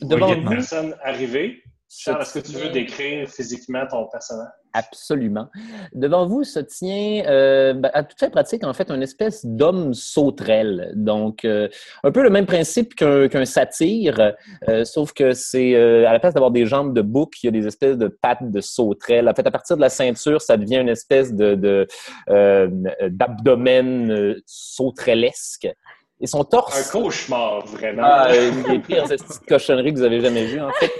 [0.00, 1.62] Devant une personne arrivée.
[1.88, 4.59] Charles, est-ce que tu veux décrire physiquement ton personnage?
[4.72, 5.48] Absolument.
[5.92, 9.94] Devant vous se tient, euh, ben, à toute fait pratique, en fait, une espèce d'homme
[9.94, 10.92] sauterelle.
[10.94, 11.68] Donc, euh,
[12.04, 14.34] un peu le même principe qu'un satire,
[14.68, 17.52] euh, sauf que c'est, à la place d'avoir des jambes de bouc, il y a
[17.52, 19.28] des espèces de pattes de sauterelle.
[19.28, 21.86] En fait, à partir de la ceinture, ça devient une espèce de,
[23.08, 25.68] d'abdomen sauterellesque.
[26.22, 26.88] Et son torse.
[26.88, 28.02] Un cauchemar, vraiment.
[28.04, 29.06] Ah, une des pires
[29.48, 30.92] cochonneries que vous avez jamais vues, en fait.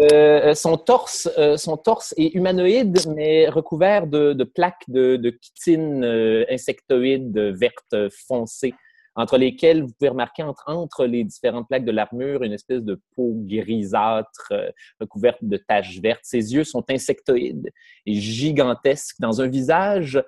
[0.00, 6.04] Euh, son, torse, euh, son torse est humanoïde, mais recouvert de, plaques de, de chitine
[6.04, 7.94] euh, insectoïde verte
[8.26, 8.74] foncée,
[9.14, 13.00] entre lesquelles vous pouvez remarquer entre, entre les différentes plaques de l'armure une espèce de
[13.14, 14.52] peau grisâtre
[15.00, 16.24] recouverte de taches vertes.
[16.24, 17.70] Ses yeux sont insectoïdes
[18.04, 20.22] et gigantesques, dans un visage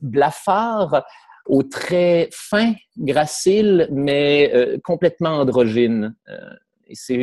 [0.00, 1.04] blafard
[1.46, 6.16] aux traits fins, graciles, mais complètement androgynes
[6.92, 7.16] C'est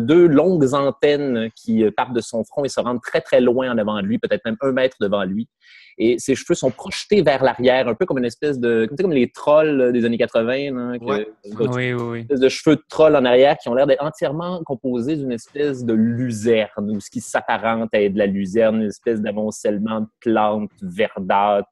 [0.00, 3.70] deux longues antennes qui euh, partent de son front et se rendent très, très loin
[3.70, 5.48] en avant de lui, peut-être même un mètre devant lui.
[5.96, 8.86] Et ses cheveux sont projetés vers l'arrière, un peu comme une espèce de...
[8.86, 10.72] Comme, tu sais, comme les trolls des années 80.
[10.72, 11.28] là, que- Ouais.
[11.44, 12.20] Oui, oui, oui.
[12.22, 15.84] espèce de cheveux de troll en arrière qui ont l'air d'être entièrement composés d'une espèce
[15.84, 20.06] de luzerne ou ce qui s'apparente à être de la luzerne, une espèce d'amoncellement de
[20.18, 21.68] plantes verdâtres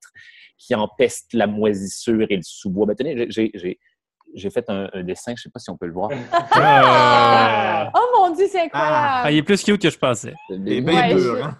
[0.57, 2.87] qui empestent la moisissure et le sous-bois.
[2.87, 3.51] Ben, tenez, j'ai-
[4.35, 6.11] j'ai- fait un, un dessin, je ne sais pas si on peut le voir.
[6.55, 7.91] Ah.
[7.95, 9.33] Oh mon Dieu, c'est Ah, incroyable!
[9.35, 10.35] il est plus cute que je pensais.
[10.49, 11.57] C'est bien Ouais, dur, je- hein?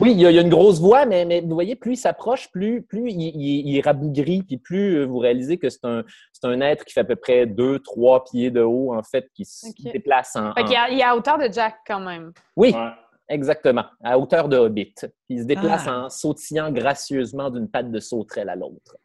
[0.00, 1.92] Oui, il y, a, il y a une grosse voix, mais, mais vous voyez, plus
[1.94, 5.70] il s'approche, plus, plus il, il- il est rabougri, puis plus euh, vous réalisez que
[5.70, 8.94] c'est un, c'est un être qui fait à peu près deux, trois pieds de haut,
[8.94, 11.76] en fait, qui se déplace en, Fait en- est il est à hauteur de Jack
[11.86, 12.32] quand même.
[12.54, 12.90] Oui, Ouais.
[13.30, 14.92] exactement, à hauteur de Hobbit.
[14.94, 16.02] Puis il se déplace Ah.
[16.04, 18.96] en sautillant gracieusement d'une patte de sauterelle à l'autre.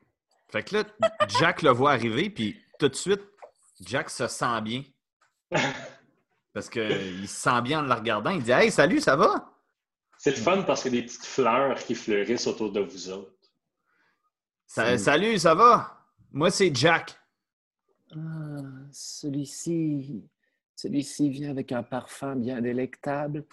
[0.51, 0.83] Fait que là,
[1.39, 3.21] Jack le voit arriver, puis tout de suite,
[3.81, 4.83] Jack se sent bien.
[6.53, 8.31] Parce qu'il se sent bien en le regardant.
[8.31, 9.53] Il dit Hey, salut, ça va?
[10.17, 13.09] C'est le fun parce qu'il y a des petites fleurs qui fleurissent autour de vous
[13.11, 13.31] autres.
[14.65, 16.03] Ça- salut, ça va?
[16.31, 17.15] Moi, c'est Jack.
[18.11, 18.17] Ah,
[18.91, 20.27] celui-ci,
[20.75, 23.45] celui-ci vient avec un parfum bien délectable.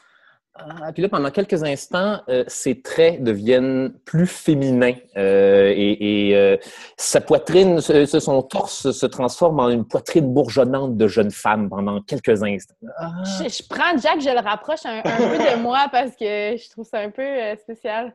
[0.56, 6.36] Ah, puis là, pendant quelques instants, euh, ses traits deviennent plus féminins euh, et, et,
[6.36, 6.56] euh,
[6.96, 11.68] sa poitrine, ce- ce- son torse se transforme en une poitrine bourgeonnante de jeune femme
[11.68, 12.76] pendant quelques instants.
[12.98, 16.56] Ah, Je, je prends Jack, je le rapproche un, un peu de moi parce que
[16.56, 18.14] je trouve ça un peu euh, spécial.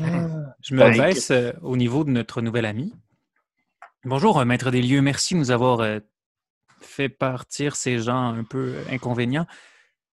[0.00, 0.02] ah.
[0.62, 2.94] Je me baisse euh, au niveau de notre nouvel ami.
[4.04, 5.00] Bonjour, euh, maître des lieux.
[5.02, 5.98] Merci de nous avoir euh,
[6.80, 9.46] fait partir ces gens un peu euh, inconvénients.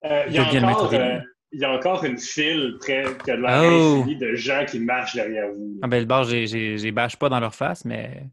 [0.05, 1.33] Euh, il, y a Deviens le maître encore, des euh, lieux.
[1.57, 4.05] Il y a encore une file près que de l'air Oh.
[4.07, 5.79] de gens qui marchent derrière vous.
[5.81, 8.25] Ah ben, le bar, j'ai- j'ai j'ai bâche pas dans leur face, mais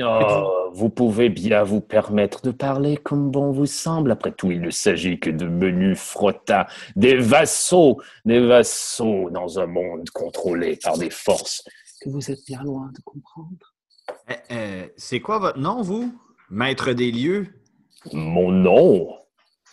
[0.00, 4.10] Oh, vous pouvez bien vous permettre de parler comme bon vous semble.
[4.12, 9.66] Après tout, il ne s'agit que de menus frottins, des vassaux, des vassaux dans un
[9.66, 11.64] monde contrôlé par des forces
[12.00, 13.74] que vous êtes bien loin de comprendre.
[14.28, 16.12] Eh, euh, c'est quoi votre nom, vous?
[16.50, 17.46] Maître des lieux?
[18.12, 19.08] Mon nom,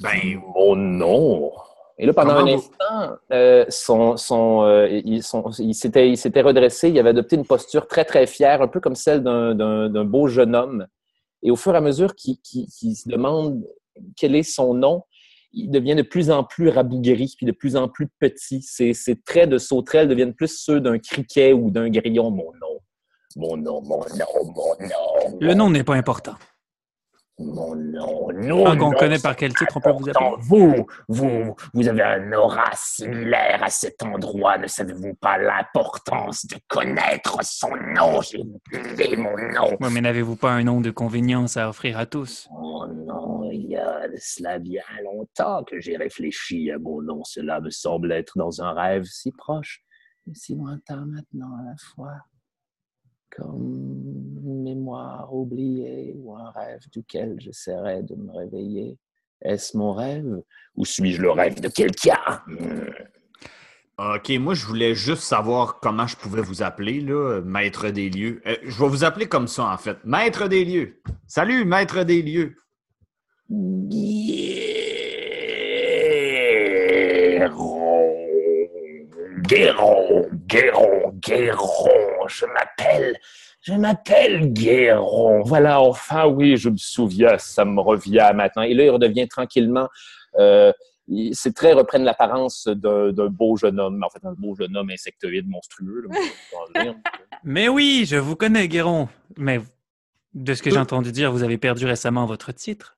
[0.01, 1.51] Ben, mon nom.
[1.97, 6.10] Et là, pendant Comment un vous- instant, euh, son, son, euh, il, son- il s'était,
[6.10, 9.23] il s'était redressé, il avait adopté une posture très, très fière, un peu comme celle
[9.23, 10.88] d'un, d'un- d'un beau jeune homme.
[11.41, 13.63] Et au fur et à mesure qu'il, qu'il- qu'il se demande
[14.17, 15.03] quel est son nom,
[15.53, 18.62] il devient de plus en plus rabougri, puis de plus en plus petit.
[18.62, 22.29] Ses, ses traits de sauterelle deviennent plus ceux d'un criquet ou d'un grillon.
[22.29, 22.81] Mon nom,
[23.38, 25.38] mon nom, mon nom, mon nom.
[25.39, 26.34] le nom n'est pas important.
[27.37, 28.63] Mon nom, non.
[28.63, 30.35] Tant qu'on connaît par quel titre on peut vous appeler.
[30.39, 34.57] Vous, vous, vous avez un aura similaire à cet endroit.
[34.57, 38.21] Ne savez-vous pas l'importance de connaître son nom?
[38.21, 39.75] J'ai oublié mon nom.
[39.81, 42.47] Ouais, mais n'avez-vous pas un nom de convenience à offrir à tous?
[42.57, 47.25] Oh non, il y a de cela bien longtemps que j'ai réfléchi à mon nom.
[47.25, 49.83] Cela me semble être dans un rêve si proche,
[50.25, 52.13] mais si lointain maintenant à la fois.
[53.35, 54.34] Comme
[54.65, 58.97] mémoire oubliée ou un rêve duquel j'essaierai de me réveiller.
[59.41, 60.41] Est-ce mon rêve
[60.75, 62.41] ou suis-je le rêve de quelqu'un?
[62.47, 62.89] Hmm.
[63.97, 68.41] OK, moi, je voulais juste savoir comment je pouvais vous appeler, là, maître des lieux.
[68.45, 69.97] Euh, je vais vous appeler comme ça, en fait.
[70.04, 71.01] Maître des lieux.
[71.28, 72.58] Salut, maître des lieux.
[77.39, 78.25] Guéron,
[79.47, 83.15] Guéron, Guéron, Guéron, je m'appelle,
[83.65, 85.41] je m'appelle Guéron.
[85.43, 88.62] Voilà, enfin, oui, je me souviens, ça me revient maintenant.
[88.62, 89.89] Et là, il redevient tranquillement,
[90.38, 90.71] euh,
[91.08, 94.78] il- ses traits reprennent l'apparence d'un d'un beau jeune homme, en fait, un beau jeune
[94.78, 96.06] homme insectoïde monstrueux.
[96.08, 96.15] là.
[97.43, 99.10] Mais oui, je vous connais, Guéron.
[99.38, 99.60] Mais
[100.36, 102.97] de ce que j'ai entendu dire, vous avez perdu récemment votre titre.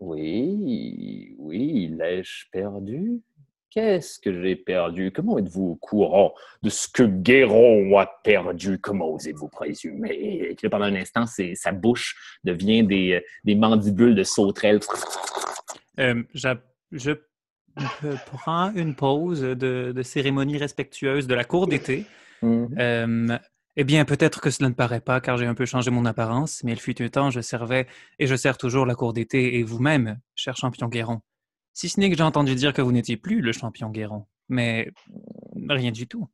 [0.00, 3.20] Oui, oui, l'ai-je perdu?
[3.78, 5.12] Qu'est-ce que j'ai perdu?
[5.12, 8.80] Comment êtes-vous au courant de ce que Guéron a perdu?
[8.80, 10.48] Comment osez-vous présumer?
[10.50, 14.80] Et puis là, pendant un instant, sa bouche devient des, des mandibules de sauterelles.
[16.00, 22.04] Euh, je euh, prends une pause de, de cérémonie respectueuse de la cour d'été.
[22.42, 22.74] Mhm.
[22.80, 23.38] Euh,
[23.76, 26.64] eh bien, peut-être que cela ne paraît pas, car j'ai un peu changé mon apparence,
[26.64, 27.86] mais il fut un temps, je servais
[28.18, 31.20] et je sers toujours la cour d'été, et vous-même, cher champion Guéron.
[31.78, 34.90] Si ce n'est que j'ai entendu dire que vous n'étiez plus le champion Guéron, mais
[35.68, 36.26] rien du tout.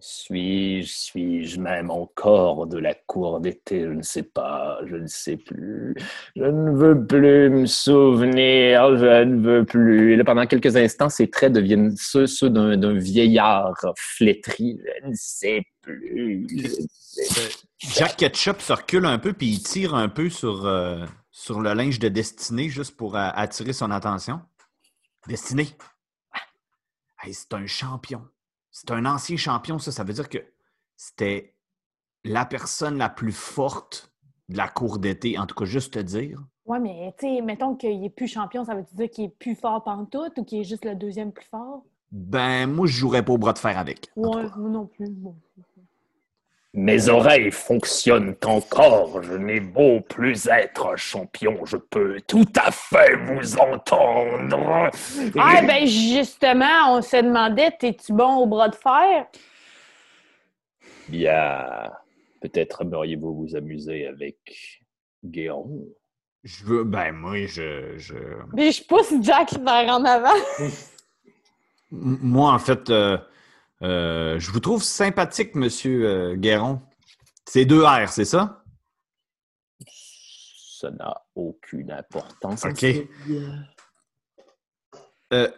[0.00, 3.82] Suis-je, suis-je même encore de la cour d'été?
[3.82, 5.94] Je ne sais pas, je ne sais plus.
[6.34, 10.14] Je ne veux plus me souvenir, je ne veux plus.
[10.14, 14.80] Et là, pendant quelques instants, ses traits deviennent ceux, ceux d'un, d'un vieillard flétri.
[15.04, 16.48] Je ne sais plus.
[16.50, 17.68] je ne sais plus.
[17.78, 21.74] Jack Ketchup se recule un peu, puis il tire un peu sur, euh, sur le
[21.74, 24.40] linge de Destinée juste pour euh, attirer son attention.
[25.26, 25.68] Destinée.
[27.22, 28.26] Hey, c'est un champion.
[28.70, 29.92] C'est un ancien champion, ça.
[29.92, 30.38] Ça veut dire que
[30.96, 31.54] c'était
[32.24, 34.12] la personne la plus forte
[34.48, 36.42] de la cour d'été, en tout cas, juste te dire.
[36.66, 39.54] Ouais, mais tu sais, mettons qu'il est plus champion, ça veut dire qu'il est plus
[39.54, 41.84] fort pantoute ou qu'il est juste le deuxième plus fort?
[42.10, 44.10] Ben, moi, je jouerais pas au bras de fer avec.
[44.16, 45.10] Ouais, moi non plus.
[45.10, 45.36] Bon.
[46.76, 49.22] Mes oreilles fonctionnent encore.
[49.22, 54.90] Je n'ai beau plus être champion, je peux tout à fait vous entendre.
[55.38, 59.26] Ah, ben justement, on se demandait, t'es-tu bon au bras de fer?
[61.08, 61.92] Bien,
[62.40, 64.82] peut-être aimeriez-vous vous amuser avec
[65.24, 65.86] Guéron?
[66.42, 66.84] Je veux.
[66.84, 67.96] Ben, moi, je.
[67.98, 68.14] je...
[68.54, 70.34] Puis je pousse Jack vers en avant.
[71.90, 73.16] Moi, en fait, euh,
[73.84, 76.80] euh, je vous trouve sympathique, monsieur euh, Guéron.
[77.46, 78.64] C'est deux R, c'est ça?
[79.86, 82.64] Ça n'a aucune importance.
[82.64, 82.84] OK.
[85.32, 85.48] Euh,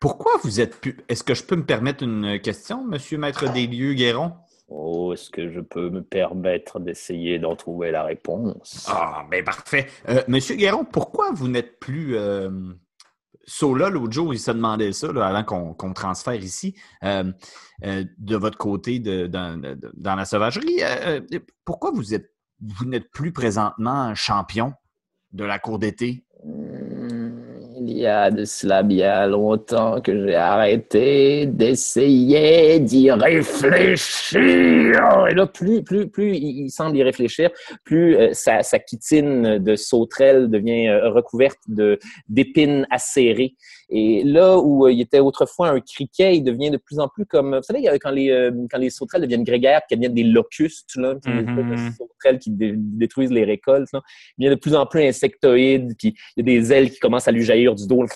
[0.00, 0.96] pourquoi vous êtes plus.
[1.08, 4.32] Est-ce que je peux me permettre une question, monsieur Maître des lieux Guéron?
[4.68, 8.88] Oh, est-ce que je peux me permettre d'essayer d'en trouver la réponse?
[8.90, 9.86] Ah, ben parfait.
[10.08, 12.16] Euh, monsieur Guéron, pourquoi vous n'êtes plus.
[12.16, 12.50] Euh,
[13.44, 17.32] Sola, l'autre jour, il se demandait ça, là, avant qu'on transfère ici, euh,
[17.84, 19.60] euh, de votre côté dans,
[20.04, 20.82] la sauvagerie.
[20.82, 21.20] euh,
[21.64, 22.02] pourquoi vous
[22.60, 24.74] vous n'êtes plus présentement champion
[25.32, 26.24] de la cour d'été?
[27.84, 34.40] Il y a de cela bien longtemps que j'ai arrêté d'essayer d'y réfléchir.
[35.28, 37.50] Et là, plus, plus, plus il semble y réfléchir,
[37.84, 41.58] plus euh, sa, sa quittine de sauterelle devient euh, recouverte
[42.28, 43.54] d'épines acérées.
[43.94, 47.26] Et là où euh, il était autrefois un criquet, il devient de plus en plus
[47.26, 50.22] comme, vous savez, euh, quand les, euh, quand les sauterelles deviennent grégaires, qu'elles deviennent des
[50.22, 51.38] locustes, là, des Mhm.
[51.58, 54.00] espèces de sauterelles qui dé- détruisent les récoltes, là,
[54.38, 57.28] il devient de plus en plus insectoïde, puis il y a des ailes qui commencent
[57.28, 58.06] à lui jaillir du dos.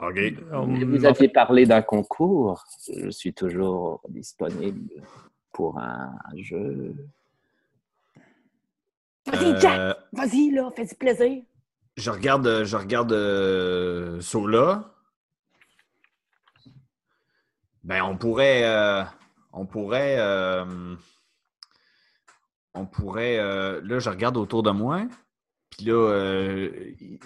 [0.00, 0.18] OK.
[0.52, 2.64] Vous aviez parlé d'un concours.
[2.92, 4.88] Je suis toujours disponible
[5.52, 6.94] pour un jeu.
[9.26, 9.78] Vas-y, Jack!
[9.78, 11.42] Euh, Vas-y, là, fais du plaisir.
[11.96, 14.90] je regarde, je regarde euh, Sola.
[17.82, 18.62] Ben, on pourrait.
[18.64, 19.02] euh,
[19.52, 20.16] on pourrait.
[20.18, 20.96] euh,
[22.74, 23.38] on pourrait.
[23.38, 25.02] euh, là, je regarde autour de moi.
[25.70, 26.70] Puis là, euh,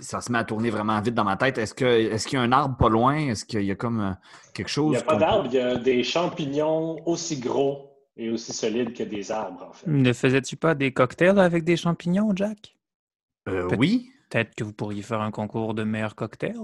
[0.01, 1.59] ça se met à tourner vraiment vite dans ma tête.
[1.59, 3.17] Est-ce que est-ce qu'il y a un arbre pas loin?
[3.17, 4.11] Est-ce qu'il y a comme euh,
[4.55, 4.91] quelque Il chose?
[4.93, 7.88] n'y a pas d'arbres, il y a des champignons aussi gros
[8.19, 9.87] et aussi solides que des arbres, en fait.
[9.89, 12.77] Ne faisais-tu pas des cocktails avec des champignons, Jack?
[13.49, 14.11] Euh, oui.
[14.29, 16.59] Peut-être que vous pourriez faire un concours de meilleurs cocktails?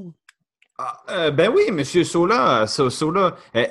[0.77, 2.67] Ah, euh, ben oui, Monsieur Sola.
[2.67, 3.37] So- Sola.
[3.55, 3.69] Eh,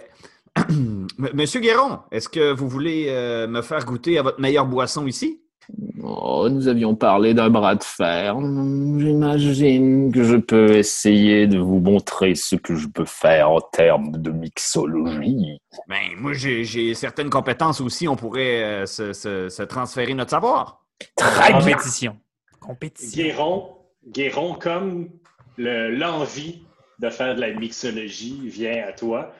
[0.69, 5.05] M- Monsieur Guéron, est-ce que vous voulez euh, me faire goûter à votre meilleure boisson
[5.05, 5.42] ici?
[6.03, 8.37] Oh, nous avions parlé d'un bras de fer.
[8.39, 14.11] J'imagine que je peux essayer de vous montrer ce que je peux faire en termes
[14.11, 15.59] de mixologie.
[15.87, 18.07] Ben, moi, j'ai certaines compétences aussi.
[18.07, 20.85] On pourrait euh, se, se- se transférer notre savoir.
[21.15, 21.59] Très bien.
[21.59, 22.17] Compétition.
[22.59, 23.23] Compétition.
[23.23, 23.69] Guéron,
[24.07, 25.09] Guéron, comme
[25.57, 26.63] le- l'envie
[26.99, 29.33] de faire de la mixologie vient à toi,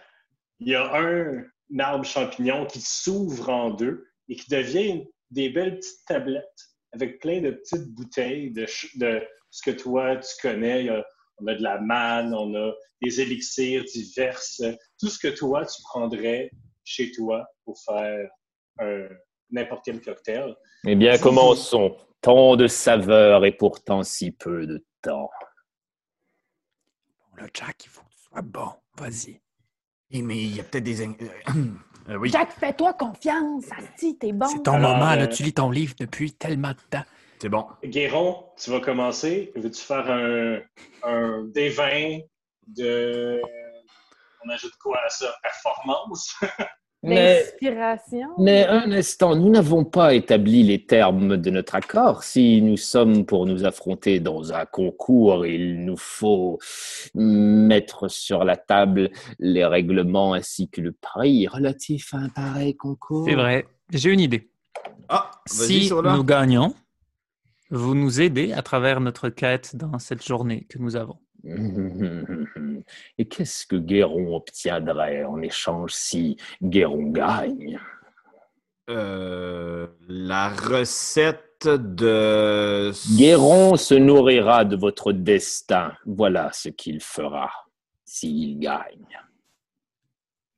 [0.60, 1.44] il y a un
[1.80, 6.62] arbre champignon qui s'ouvre en deux et qui devient des belles petites tablettes
[6.94, 10.82] avec plein de petites bouteilles de, ce que toi tu connais.
[10.82, 11.06] Il y a-
[11.40, 14.62] on a de la manne, on a des élixirs diverses,
[15.00, 16.52] tout ce que toi tu prendrais
[16.84, 18.30] chez toi pour faire
[18.80, 19.10] un-
[19.50, 20.56] n'importe quel cocktail.
[20.88, 21.98] Eh bien, commençons.
[22.22, 25.30] Tant de saveurs et pourtant si peu de temps.
[27.20, 28.70] Bon, là, Jack, il faut que tu sois bon.
[28.98, 29.42] Vas-y.
[30.14, 31.02] Eh, mais il y a peut-être des...
[32.10, 32.30] euh, oui.
[32.30, 33.66] Jack, fais-toi confiance.
[33.78, 34.46] Asti, t'es bon.
[34.48, 35.24] C'est ton Alors, moment, là.
[35.24, 37.04] euh, Tu lis ton livre depuis tellement de temps.
[37.40, 37.66] C'est bon.
[37.84, 39.52] Guéron, tu vas commencer.
[39.56, 40.60] Veux-tu faire un,
[41.04, 42.24] un D20
[42.68, 43.42] de.
[44.46, 45.34] On ajoute quoi à ça?
[45.42, 46.36] Performance?
[47.04, 48.30] Mais, L'inspiration.
[48.40, 52.24] mais un instant, nous n'avons pas établi les termes de notre accord.
[52.24, 56.60] Si nous sommes pour nous affronter dans un concours, il nous faut
[57.14, 63.26] mettre sur la table les règlements ainsi que le prix relatif à un pareil concours.
[63.28, 63.66] C'est vrai.
[63.92, 64.50] J'ai une idée.
[65.10, 66.74] Ah, Si nous gagnons,
[67.74, 71.18] vous nous aidez à travers notre quête dans cette journée que nous avons.
[73.18, 77.80] Et qu'est-ce que Guéron obtiendrait en échange si Guéron gagne?
[78.90, 82.92] Euh, la recette de...
[83.18, 85.94] Guéron se nourrira de votre destin.
[86.06, 87.50] Voilà ce qu'il fera
[88.06, 89.20] s'il gagne.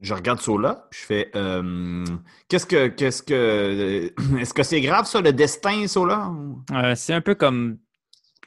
[0.02, 2.06] Je regarde Sola, puis je fais euh,
[2.48, 2.88] Qu'est-ce que.
[2.88, 4.14] Qu'est-ce que.
[4.40, 6.32] Est-ce que c'est grave, ça, le destin, Sola?
[6.72, 7.80] Euh, c'est un peu comme.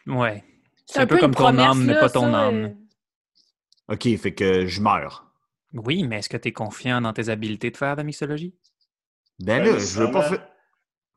[0.07, 0.45] Ouais.
[0.87, 2.75] C'est C'est un, peu, comme ton âme, mais pas ton ça, âme.
[3.91, 3.95] euh.
[3.95, 5.27] OK, fait que je meurs.
[5.75, 8.55] Oui, mais est-ce que tu es confiant dans tes habiletés de faire de la mixologie?
[9.39, 10.47] Ben Ben, là, je veux pas faire.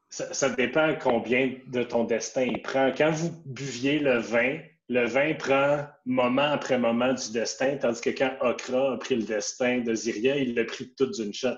[0.10, 2.92] Ça, ça dépend combien de ton destin il prend.
[2.98, 4.60] Quand vous buviez le vin,
[4.92, 9.24] le vin prend moment après moment du destin, tandis que quand Okra a pris le
[9.24, 11.56] destin de Ziria, il l'a pris tout d'une shot.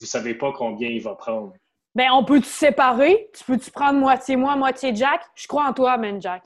[0.00, 1.52] Vous savez pas combien il va prendre.
[1.94, 3.28] Ben, on peut-tu séparer?
[3.36, 5.20] Tu peux-tu prendre moitié moi, moitié Jack?
[5.34, 6.44] Je crois en toi, man, Jack.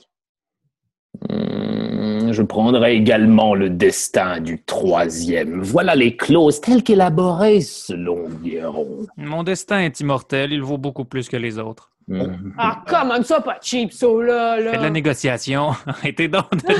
[1.31, 5.63] Hmm, Je prendrai également le destin du troisième.
[5.63, 9.07] Voilà les clauses telles qu'élaborées selon Guéron.
[9.17, 11.96] Mon destin est immortel, il vaut beaucoup plus que les autres.
[12.09, 12.53] Hmm.
[12.57, 14.71] Ah, comment ça, pas cheap, ça, là, là.
[14.73, 15.71] Fais de la négociation.
[15.87, 16.75] Arrêtez donc de...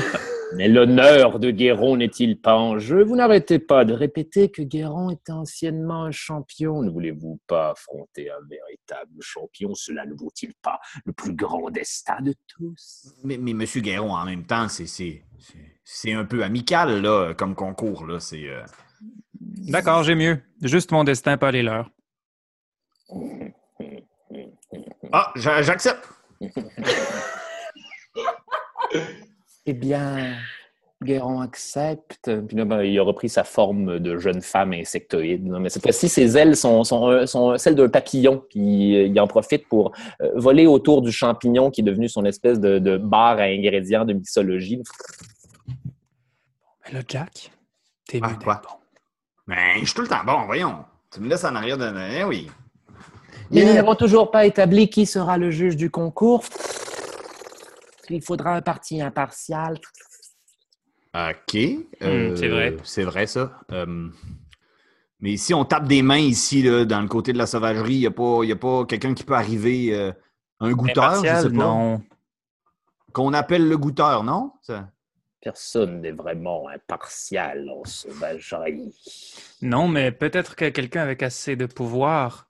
[0.55, 3.03] Mais l'honneur de Guéron n'est-il pas en jeu?
[3.03, 6.81] Vous n'arrêtez pas de répéter que Guéron était anciennement un champion.
[6.81, 9.75] Ne voulez-vous pas affronter un véritable champion?
[9.75, 13.11] Cela ne vaut-il pas le plus grand destin de tous?
[13.25, 17.33] Mais, mais Monsieur Guéron, en même temps, c'est- c'est c'est- c'est un peu amical, là,
[17.33, 18.05] comme concours.
[18.07, 18.21] Là.
[18.21, 18.47] C'est.
[18.47, 18.63] euh,
[19.41, 20.39] D'accord, j'ai mieux.
[20.61, 21.89] Juste mon destin, pas les leurs.
[25.11, 26.07] Ah, j'a- j'accepte.
[29.65, 30.37] Eh bien,
[31.03, 32.31] Guéron accepte.
[32.47, 35.43] Puis là, ben, il a repris sa forme de jeune femme insectoïde.
[35.45, 38.43] Mais cette fois-ci, ses ailes sont, sont, sont celles d'un papillon.
[38.49, 39.91] Puis euh, il en profite pour
[40.21, 44.05] euh, voler autour du champignon qui est devenu son espèce de, de bar à ingrédients
[44.05, 44.81] de mixologie.
[46.85, 47.51] Mais là, Jack,
[48.07, 48.61] t'es Ah, quoi?
[48.63, 48.75] bon.
[49.47, 50.85] Ben, je suis tout le temps bon, voyons.
[51.11, 51.93] Tu me laisses en arrière de.
[52.17, 52.49] Eh oui.
[53.51, 56.43] Mais nous n'avons toujours pas établi qui sera le juge du concours.
[58.09, 59.77] Il faudra un parti impartial.
[61.13, 61.55] OK.
[62.03, 62.77] euh, c'est vrai.
[62.83, 63.59] C'est vrai, ça.
[63.71, 64.09] Euh,
[65.19, 67.99] mais si on tape des mains ici, là, dans le côté de la sauvagerie, il
[68.01, 70.11] n'y a pas, y a pas quelqu'un qui peut arriver, euh,
[70.59, 71.55] un goûteur, je Impartial, sais pas.
[71.55, 72.01] non.
[73.13, 74.51] Qu'on appelle le goûteur, non?
[74.61, 74.89] Ça-
[75.41, 78.93] Personne n'est vraiment impartial en sauvagerie.
[79.61, 82.46] Non, mais peut-être que quelqu'un avec assez de pouvoir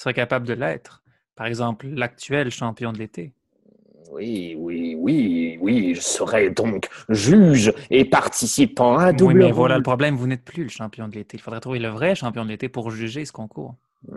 [0.00, 1.02] serait capable de l'être.
[1.36, 3.32] Par exemple, l'actuel champion de l'été.
[4.10, 9.52] Oui, oui, oui, oui, je serai donc juge et participant à un Oui, double mais
[9.52, 11.36] voilà le problème, vous n'êtes plus le champion de l'été.
[11.36, 13.76] Il faudrait trouver le vrai champion de l'été pour juger ce concours.
[14.08, 14.16] Vous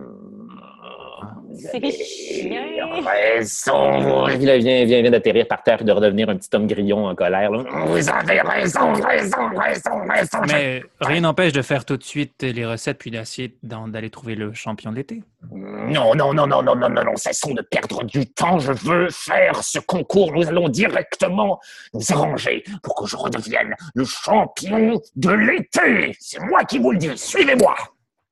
[4.38, 6.68] C'est là, il vient, vient, vient d'atterrir par terre et de redevenir un petit homme
[6.68, 7.52] grillon en colère.
[7.52, 7.64] là.
[7.86, 10.38] Vous avez raison, raison, raison, raison.
[10.52, 14.36] Mais rien n'empêche de faire tout de suite les recettes puis d'essayer d'en- d'aller trouver
[14.36, 15.24] le champion de l'été.
[15.52, 18.60] Non, non, non, non, non, non, non, non, cessons de perdre du temps.
[18.60, 20.32] Je veux faire ce concours.
[20.34, 21.60] Nous allons directement
[21.94, 26.16] nous arranger pour que je redevienne le champion de l'été.
[26.20, 27.16] C'est moi qui vous le dis.
[27.18, 27.76] Suivez-moi.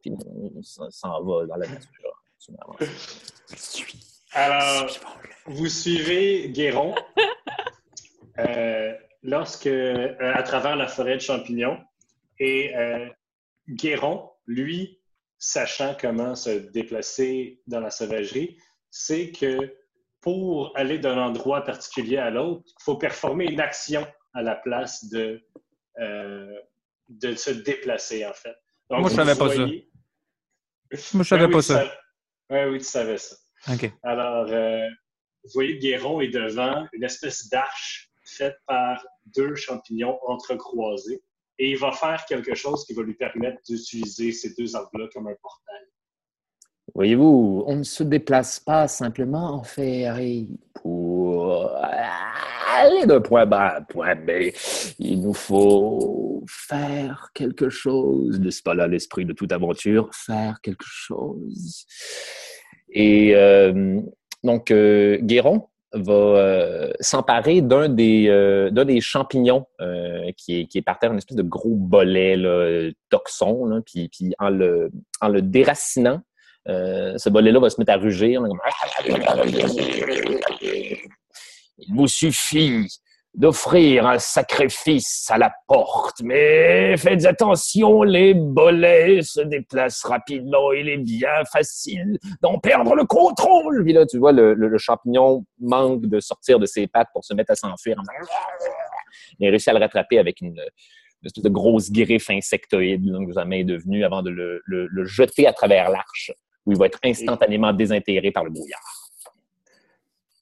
[0.01, 2.20] Puis on s'en- s'en va dans la nature.
[4.33, 4.89] Alors,
[5.45, 6.95] vous suivez Guéron
[8.39, 11.77] euh, lorsque, euh, à travers la forêt de champignons.
[12.39, 13.07] Et euh,
[13.69, 14.99] Guéron, lui,
[15.37, 18.57] sachant comment se déplacer dans la sauvagerie,
[18.89, 19.75] sait que
[20.21, 25.09] pour aller d'un endroit particulier à l'autre, il faut performer une action à la place
[25.09, 25.41] de,
[25.99, 26.55] euh,
[27.09, 28.55] de se déplacer, en fait.
[28.89, 29.65] Donc, Moi, je vous savais pas ça.
[31.13, 32.00] Moi, je savais Ben pas oui, ça.
[32.51, 33.35] Ouais, oui, tu savais ça.
[33.71, 33.89] OK.
[34.03, 34.85] Alors, euh,
[35.43, 41.23] vous voyez, Guéron est devant une espèce d'arche faite par deux champignons entrecroisés.
[41.59, 45.27] Et il va faire quelque chose qui va lui permettre d'utiliser ces deux arbres-là comme
[45.27, 45.85] un portail.
[46.93, 51.71] Voyez-vous, on ne se déplace pas simplement en féerie pour
[52.73, 54.51] aller d'un point A à point B.
[54.99, 58.39] Il nous faut faire quelque chose.
[58.39, 60.09] N'est-ce pas là l'esprit de toute aventure?
[60.13, 61.85] Faire quelque chose.
[62.89, 64.01] Et euh,
[64.43, 70.77] donc, euh, Guéron va euh, s'emparer d'un des, euh, des champignons euh, qui, est, qui
[70.77, 75.41] est par terre, une espèce de gros bolet toxon, puis, puis en, le, en le
[75.41, 76.21] déracinant,
[76.67, 78.41] euh, ce bolet-là va se mettre à rugir.
[80.61, 82.87] Il vous suffit
[83.33, 90.73] d'offrir un sacrifice à la porte, mais faites attention, les bolets se déplacent rapidement.
[90.73, 93.83] Il est bien facile d'en perdre le contrôle.
[93.83, 97.51] Puis là, tu vois, le, champignon manque de sortir de ses pattes pour se mettre
[97.51, 97.95] à s'enfuir.
[99.39, 100.61] Il a réussi à le rattraper avec une,
[101.45, 106.31] grosse griffe insectoïde que sa main est devenue avant de le jeter à travers l'arche,
[106.65, 109.09] où il va être instantanément désintégré par le brouillard.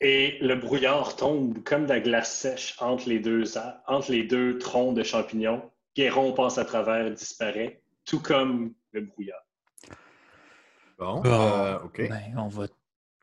[0.01, 3.43] Et le brouillard tombe comme de la glace sèche entre les deux,
[3.87, 5.61] entre les deux troncs de champignons.
[5.95, 7.81] Guéron passe à travers, disparaît.
[8.05, 9.43] tout comme le brouillard.
[10.97, 12.07] Bon, euh, OK.
[12.09, 12.67] Ben, on va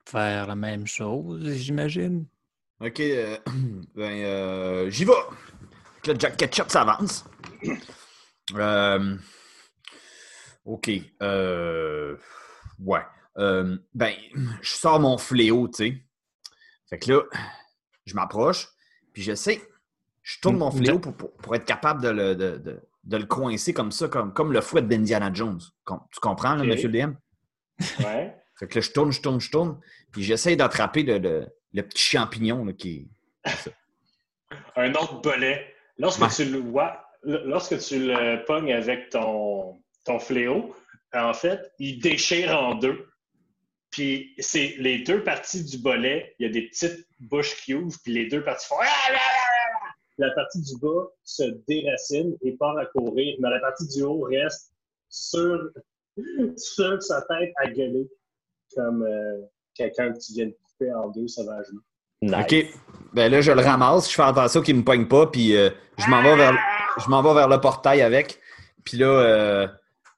[0.06, 2.26] faire la même chose, j'imagine.
[2.80, 3.36] OK, euh,
[3.94, 5.12] ben, euh, j'y vais.
[6.06, 7.24] Le Jack Ketchup s'avance.
[8.54, 9.16] Euh,
[10.64, 10.90] OK.
[11.22, 12.16] Euh,
[12.80, 13.00] ouais.
[13.38, 14.14] Euh, ben,
[14.62, 15.96] je sors mon fléau, tu sais.
[16.88, 17.22] Fait que là,
[18.06, 18.68] je m'approche,
[19.12, 19.60] puis j'essaie.
[20.22, 23.26] Je tourne mon fléau pour, pour- pour être capable de le, de, de- de le
[23.26, 25.60] coincer comme ça, comme, comme le fouet d'Indiana Jones.
[25.60, 26.68] Tu comprends, là, OK.
[26.68, 27.12] monsieur le DM?
[28.04, 28.36] Ouais.
[28.58, 29.78] Fait que là, je tourne, je tourne, je tourne,
[30.10, 33.08] puis j'essaie d'attraper le, le- le petit champignon là, qui
[33.44, 33.70] est.
[34.76, 35.74] Un autre bolet.
[35.98, 36.28] Lorsque Ouais.
[36.34, 40.74] tu le vois, lorsque tu le pognes avec ton, ton fléau,
[41.16, 43.06] en fait, il déchire en deux.
[43.90, 47.96] Puis c'est les deux parties du bolet, il y a des petites bouches qui ouvrent,
[48.02, 48.76] puis les deux parties font.
[50.18, 54.22] La partie du bas se déracine et part à courir, mais la partie du haut
[54.22, 54.72] reste
[55.08, 55.70] sur,
[56.56, 58.08] sur sa tête à gueuler,
[58.74, 59.42] comme euh,
[59.74, 61.80] quelqu'un que tu viens de couper en deux sauvagement.
[62.22, 62.34] Nice.
[62.40, 62.66] OK.
[63.12, 65.70] Ben là, je le ramasse, je fais attention qu'il ne me pogne pas, puis euh,
[65.98, 66.56] je m'en vais vers
[66.98, 68.40] je m'en vais vers le portail avec.
[68.84, 69.68] Puis là, euh,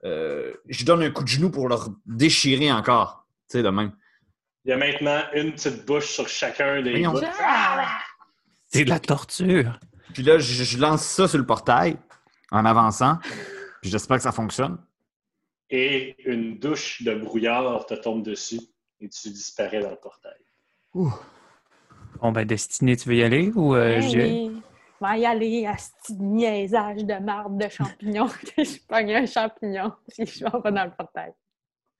[0.05, 1.77] euh, je donne un coup de genou pour le
[2.07, 3.27] déchirer encore.
[3.51, 3.93] Tu sais, de même.
[4.65, 7.13] Il y a maintenant une petite bouche sur chacun des Voyons.
[7.13, 7.21] bouts.
[8.67, 9.79] C'est de la torture.
[10.13, 11.97] Puis là, je, je lance ça sur le portail
[12.51, 13.19] en avançant.
[13.81, 14.79] Puis j'espère que ça fonctionne.
[15.71, 18.61] et une douche de brouillard te tombe dessus
[19.01, 20.33] et tu disparais dans le portail.
[20.95, 24.61] Bon, ben, Destinée, tu veux y aller ou euh, oui.
[25.01, 29.27] Va y aller à ce petit niaisage de marde de champignons que je pogne un
[29.27, 31.33] champignon si je m'en vais dans le portail.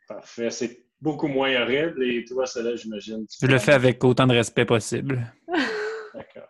[0.09, 0.51] Parfait.
[0.51, 3.27] C'est beaucoup moins horrible et toi, cela, j'imagine.
[3.29, 5.33] tu Je le fais- fais avec autant de respect possible.
[6.15, 6.49] D'accord.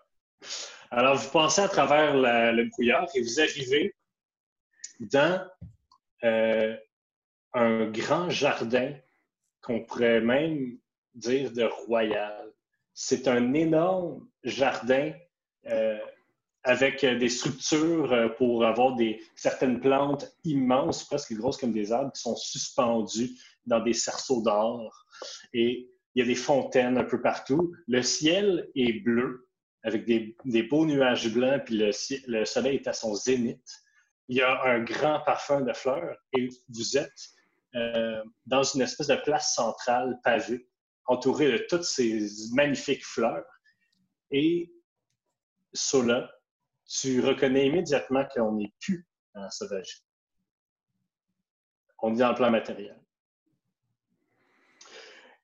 [0.91, 3.95] Alors, vous passez à travers la- le brouillard et vous arrivez
[5.01, 5.47] dans
[6.25, 6.75] euh,
[7.53, 8.95] un grand jardin
[9.61, 10.79] qu'on pourrait même
[11.15, 12.51] dire de royal.
[12.95, 15.13] C'est un énorme jardin
[15.67, 15.99] euh,
[16.65, 21.93] avec euh, des structures euh, pour avoir des, certaines plantes immenses, presque grosses comme des
[21.93, 23.31] arbres, qui sont suspendues
[23.67, 25.07] dans des cerceaux d'or.
[25.53, 27.73] Et il y a des fontaines un peu partout.
[27.87, 29.49] Le ciel est bleu
[29.85, 31.91] avec des, des beaux nuages blancs, puis le,
[32.27, 33.65] le soleil est à son zénith.
[34.29, 37.31] Il y a un grand parfum de fleurs et vous êtes
[37.75, 40.67] euh, dans une espèce de place centrale pavée,
[41.07, 43.47] entourée de toutes ces magnifiques fleurs.
[44.31, 44.73] Et
[45.73, 46.31] Sola,
[46.89, 50.03] tu reconnais immédiatement qu'on n'est plus dans la sauvagerie.
[52.01, 52.99] On est dans le plan matériel.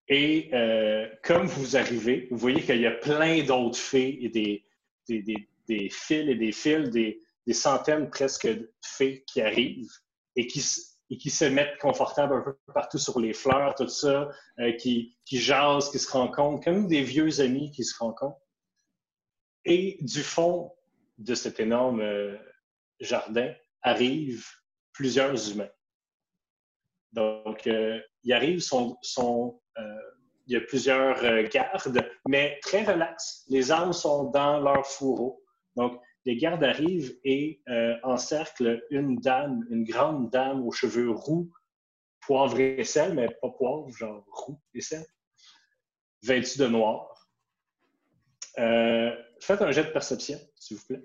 [0.09, 4.65] Et euh, comme vous arrivez, vous voyez qu'il y a plein d'autres fées et des,
[5.09, 5.23] des,
[5.67, 7.21] des- fils et des fils, des,
[7.53, 9.93] centaines presque de fées qui arrivent
[10.37, 10.63] et qui,
[11.11, 14.31] et qui se mettent confortables un peu partout sur les fleurs, tout ça,
[14.61, 18.41] euh, qui, qui jasent, qui se rencontrent, comme des vieux amis qui se rencontrent.
[19.65, 20.71] Et du fond
[21.19, 22.37] de cet énorme euh,
[23.01, 23.53] jardin
[23.83, 24.49] arrivent
[24.93, 25.71] plusieurs humains.
[27.13, 28.01] Donc, euh, euh,
[30.47, 33.45] il y a plusieurs gardes, mais très relax.
[33.49, 35.43] Les armes sont dans leur fourreau.
[35.77, 37.63] Donc, les gardes arrivent et
[38.03, 41.51] encerclent une dame, une grande dame aux cheveux roux,
[42.21, 45.05] poivre et sel, mais pas poivre, genre roux et sel,
[46.23, 47.14] vêtue de noir.
[48.59, 51.03] Euh, faites un jet de perception, s'il vous plaît.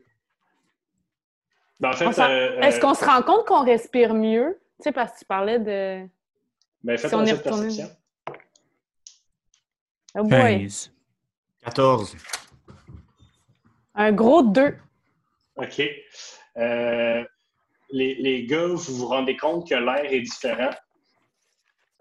[1.79, 4.59] Ben, en fait, euh, Est-ce euh, qu'on se rend compte qu'on respire mieux?
[4.77, 6.07] Tu sais, parce que tu parlais de.
[6.83, 7.89] ben, faites si un jet de perception.
[10.15, 10.61] Oh boy!
[10.61, 10.91] 15.
[11.63, 12.17] 14.
[13.95, 14.75] Un gros 2.
[15.57, 15.81] OK.
[16.57, 17.23] Euh,
[17.91, 20.71] les, les gars, vous vous rendez compte que l'air est différent.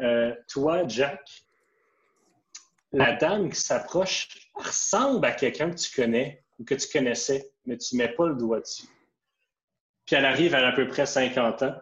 [0.01, 1.21] Euh, toi, Jack,
[2.93, 7.77] la dame qui s'approche ressemble à quelqu'un que tu connais ou que tu connaissais, mais
[7.77, 8.87] tu ne mets pas le doigt dessus.
[10.07, 11.77] Puis elle arrive, elle a à peu près 50 ans.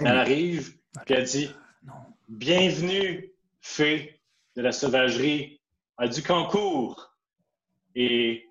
[0.00, 1.50] Elle arrive, puis elle dit
[1.82, 1.94] Non.
[2.28, 4.20] Bienvenue, fée
[4.56, 5.60] de la sauvagerie,
[5.96, 7.16] à Ducancourt.
[7.94, 8.48] Et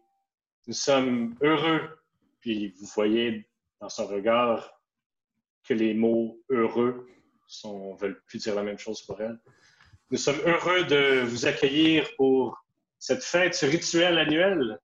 [0.67, 1.99] nous sommes heureux.
[2.39, 3.49] Puis vous voyez
[3.79, 4.81] dans son regard
[5.63, 7.07] que les mots heureux
[7.63, 9.39] ne veulent plus dire la même chose pour elle.
[10.11, 12.63] Nous sommes heureux de vous accueillir pour
[12.99, 14.79] cette fête, ce rituel annuel.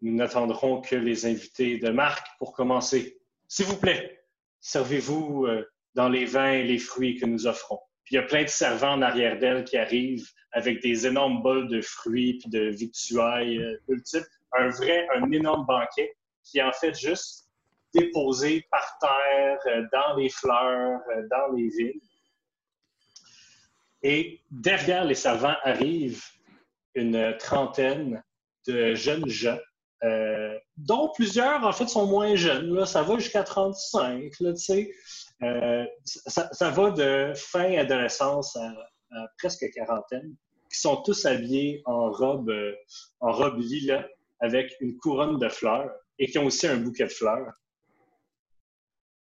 [0.00, 3.20] Nous n'attendrons que les invités de marque pour commencer.
[3.46, 4.24] S'il vous plaît,
[4.60, 5.64] servez-vous euh,
[5.94, 7.78] dans les vins et les fruits que nous offrons.
[8.10, 11.68] Il y a plein de servants en arrière d'elle qui arrivent avec des énormes bols
[11.68, 14.26] de fruits puis de victuailles euh, multiples.
[14.58, 17.48] Un vrai, un énorme banquet qui est en fait juste
[17.94, 21.00] déposés par terre, euh, dans les fleurs,
[21.30, 22.00] dans les villes.
[24.02, 26.24] Et derrière les servants arrivent
[26.94, 28.22] une trentaine
[28.66, 29.58] de jeunes gens,
[30.04, 32.74] euh, dont plusieurs, en fait, sont moins jeunes.
[32.74, 32.86] Là.
[32.86, 34.92] Ça va jusqu'à 35, là, tu sais.
[35.42, 38.68] Euh, ça, ça va de fin adolescence à,
[39.12, 40.34] à presque quarantaine,
[40.72, 42.74] qui sont tous habillés en robe, euh,
[43.20, 44.06] en robe lilas
[44.40, 47.52] avec une couronne de fleurs et qui ont aussi un bouquet de fleurs.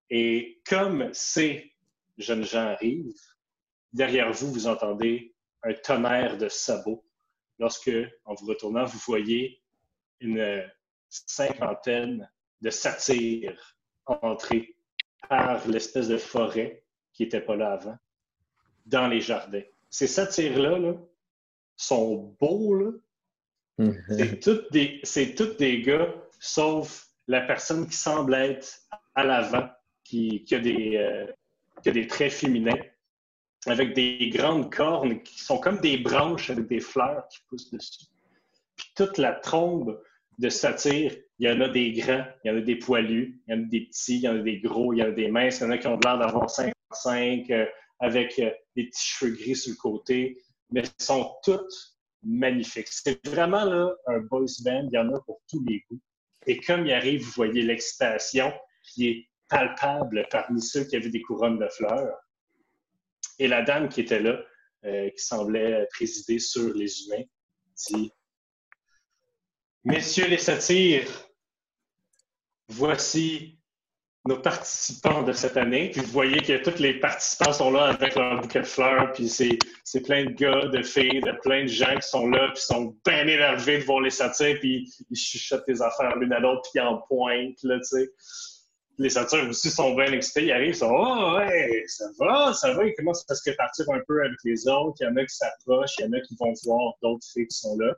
[0.09, 1.73] Et comme ces
[2.17, 3.13] jeunes gens arrivent,
[3.93, 5.33] derrière vous, vous entendez
[5.63, 7.05] un tonnerre de sabots.
[7.57, 7.91] Lorsque,
[8.25, 9.61] en vous retournant, vous voyez
[10.19, 10.63] une
[11.09, 12.29] cinquantaine
[12.61, 14.75] de satyres entrer
[15.27, 16.83] par l'espèce de forêt
[17.13, 17.97] qui n'était pas là avant,
[18.85, 19.63] dans les jardins.
[19.89, 20.93] Ces satyres-là là,
[21.75, 22.91] sont beaux, là.
[24.09, 28.81] C'est tous des, c'est tous des gars, sauf la personne qui semble être
[29.15, 29.69] à l'avant,
[30.03, 31.27] qui, euh,
[31.81, 32.81] qui a des traits féminins,
[33.65, 38.05] avec des grandes cornes qui sont comme des branches avec des fleurs qui poussent dessus.
[38.75, 40.01] Puis toute la trombe
[40.37, 43.53] de satyre, il y en a des grands, il y en a des poilus, il
[43.53, 45.11] y en a des petits, il y en a des gros, il y en a
[45.11, 47.65] des minces, il y en a qui ont l'air d'avoir 55, euh,
[47.99, 50.37] avec euh, des petits cheveux gris sur le côté,
[50.71, 52.87] mais sont toutes magnifiques.
[52.89, 55.99] C'est vraiment là, un boys band, il y en a pour tous les goûts.
[56.47, 58.53] Et comme il arrive, vous voyez l'excitation
[58.83, 62.15] qui est palpable parmi ceux qui avaient des couronnes de fleurs.
[63.39, 64.39] Et la dame qui était là,
[64.85, 67.23] euh, qui semblait présider sur les humains,
[67.89, 68.11] dit
[69.83, 71.09] Messieurs les satyres,
[72.67, 73.59] voici
[74.25, 75.89] nos participants de cette année.
[75.91, 79.11] Puis vous voyez que tous les participants sont là avec leur bouquet de fleurs.
[79.13, 82.61] Puis c'est, plein de gars, de filles, de plein de gens qui sont là, puis
[82.61, 86.81] sont bien énervés de les satyres, puis ils chuchotent des affaires l'une à l'autre, puis
[86.81, 88.09] ils en pointent, là, tu sais.
[88.99, 90.43] Les satyres aussi sont bien excités.
[90.43, 92.85] Ils arrivent, ils sont Oh, ouais, ça va, ça va.
[92.85, 94.97] Ils commencent à se répartir un peu avec les autres.
[94.99, 97.47] Il y en a qui s'approchent, il y en a qui vont voir d'autres filles
[97.47, 97.95] qui sont là.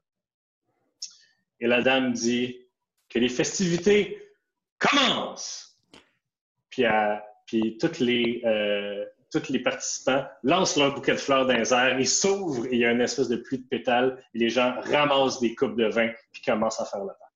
[1.60, 2.68] Et la dame dit
[3.10, 4.32] que les festivités
[4.78, 5.76] commencent.
[6.70, 6.86] Puis,
[7.48, 12.00] puis toutes les, euh, tous les participants lancent leur bouquet de fleurs dans les airs,
[12.00, 15.40] ils s'ouvrent il y a une espèce de pluie de pétales et les gens ramassent
[15.40, 17.28] des coupes de vin puis commencent à faire la fête.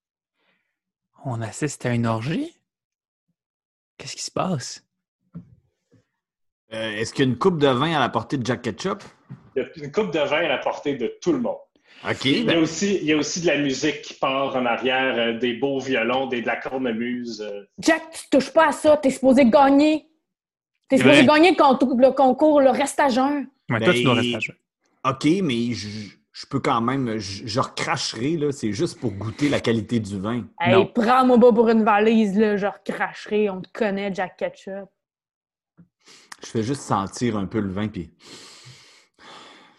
[1.25, 2.55] On assiste à une orgie?
[3.97, 4.83] Qu'est-ce qui se passe?
[6.73, 9.03] Euh, Est-ce qu'il y a une coupe de vin à la portée de Jack Ketchup?
[9.55, 11.57] Il y a une coupe de vin à la portée de tout le monde.
[12.09, 12.25] OK.
[12.25, 14.65] Il y a ben, aussi, il y a aussi de la musique qui part en
[14.65, 17.41] arrière, euh, des beaux violons, des, de la cornemuse.
[17.41, 17.63] euh.
[17.79, 18.97] Jack, tu touches pas à ça.
[18.97, 20.09] T'es supposé gagner.
[20.89, 21.35] T'es C'est supposé vrai.
[21.39, 23.47] gagner le concours, le concours, le reste à jeun.
[23.69, 24.55] Ouais, toi, tu dois Ben, rester à jouer.
[25.07, 25.87] OK, mais je,
[26.37, 27.17] je peux quand même.
[27.17, 28.51] Je, je recracherai, là.
[28.51, 30.43] C'est juste pour goûter la qualité du vin.
[30.59, 30.85] Hey, Non.
[30.85, 32.57] prends-moi pas pour une valise, là.
[32.57, 33.49] Je recracherai.
[33.49, 34.89] On te connaît, Jack Ketchup.
[36.43, 38.11] Je fais juste sentir un peu le vin, puis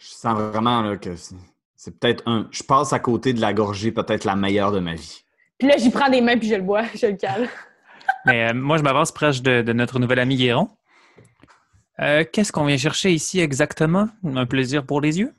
[0.01, 1.37] je sens vraiment là, que c'est
[1.77, 2.49] c'est peut-être un.
[2.51, 5.25] Je passe à côté de la gorgée, peut-être la meilleure de ma vie.
[5.59, 6.85] Puis là, j'y prends des mains puis je le bois.
[6.95, 7.49] Je le cale.
[8.27, 10.69] Mais euh, moi, je m'avance proche de, de notre nouvel ami Guéron.
[12.01, 14.09] Euh, Qu'est-ce qu'on vient chercher ici exactement?
[14.25, 15.35] Un plaisir pour les yeux?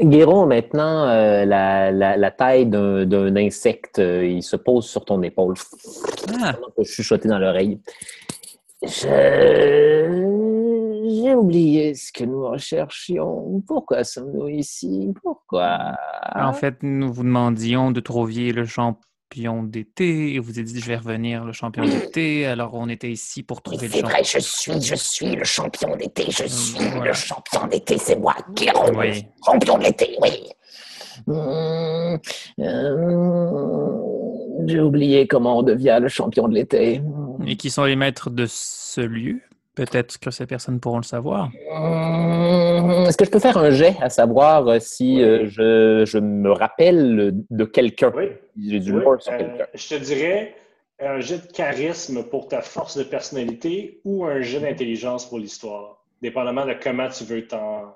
[0.00, 5.22] Guéron, maintenant, euh, la, la- la taille d'un insecte, euh, il se pose sur ton
[5.22, 5.54] épaule.
[6.42, 7.80] Ah, je chuchotais dans l'oreille?
[8.82, 10.32] Je-
[11.08, 13.62] J'ai oublié ce que nous recherchions.
[13.66, 15.12] Pourquoi sommes-nous ici?
[15.22, 15.96] Pourquoi?
[16.34, 18.64] en fait, nous vous demandions de trouver le
[19.34, 22.46] champion d'été et vous avez dit je vais revenir le champion d'été.
[22.46, 24.14] Alors, on était ici pour trouver le c'est champion.
[24.16, 27.06] vrai, je suis, je suis le champion d'été, je suis voilà.
[27.06, 29.22] le champion d'été, c'est moi, Guéron, Oui.
[29.22, 30.30] le champion de l'été, oui.
[31.28, 32.18] Hum,
[32.60, 33.98] euh,
[34.66, 37.00] J'ai oublié comment on devient le champion de l'été.
[37.46, 39.40] Et qui sont les maîtres de ce lieu?
[39.76, 41.50] Peut-être que ces personnes pourront le savoir.
[41.70, 46.18] Hum, Est-ce que je peux faire un jet à savoir euh, si euh, je, je
[46.18, 48.10] me rappelle de quelqu'un?
[48.16, 48.30] Oui.
[48.60, 49.66] J'ai du Oui, lore sur euh, quelqu'un.
[49.74, 50.54] je te dirais
[50.98, 56.02] un jet de charisme pour ta force de personnalité ou un jet d'intelligence pour l'histoire,
[56.22, 57.94] dépendamment de comment tu veux t'en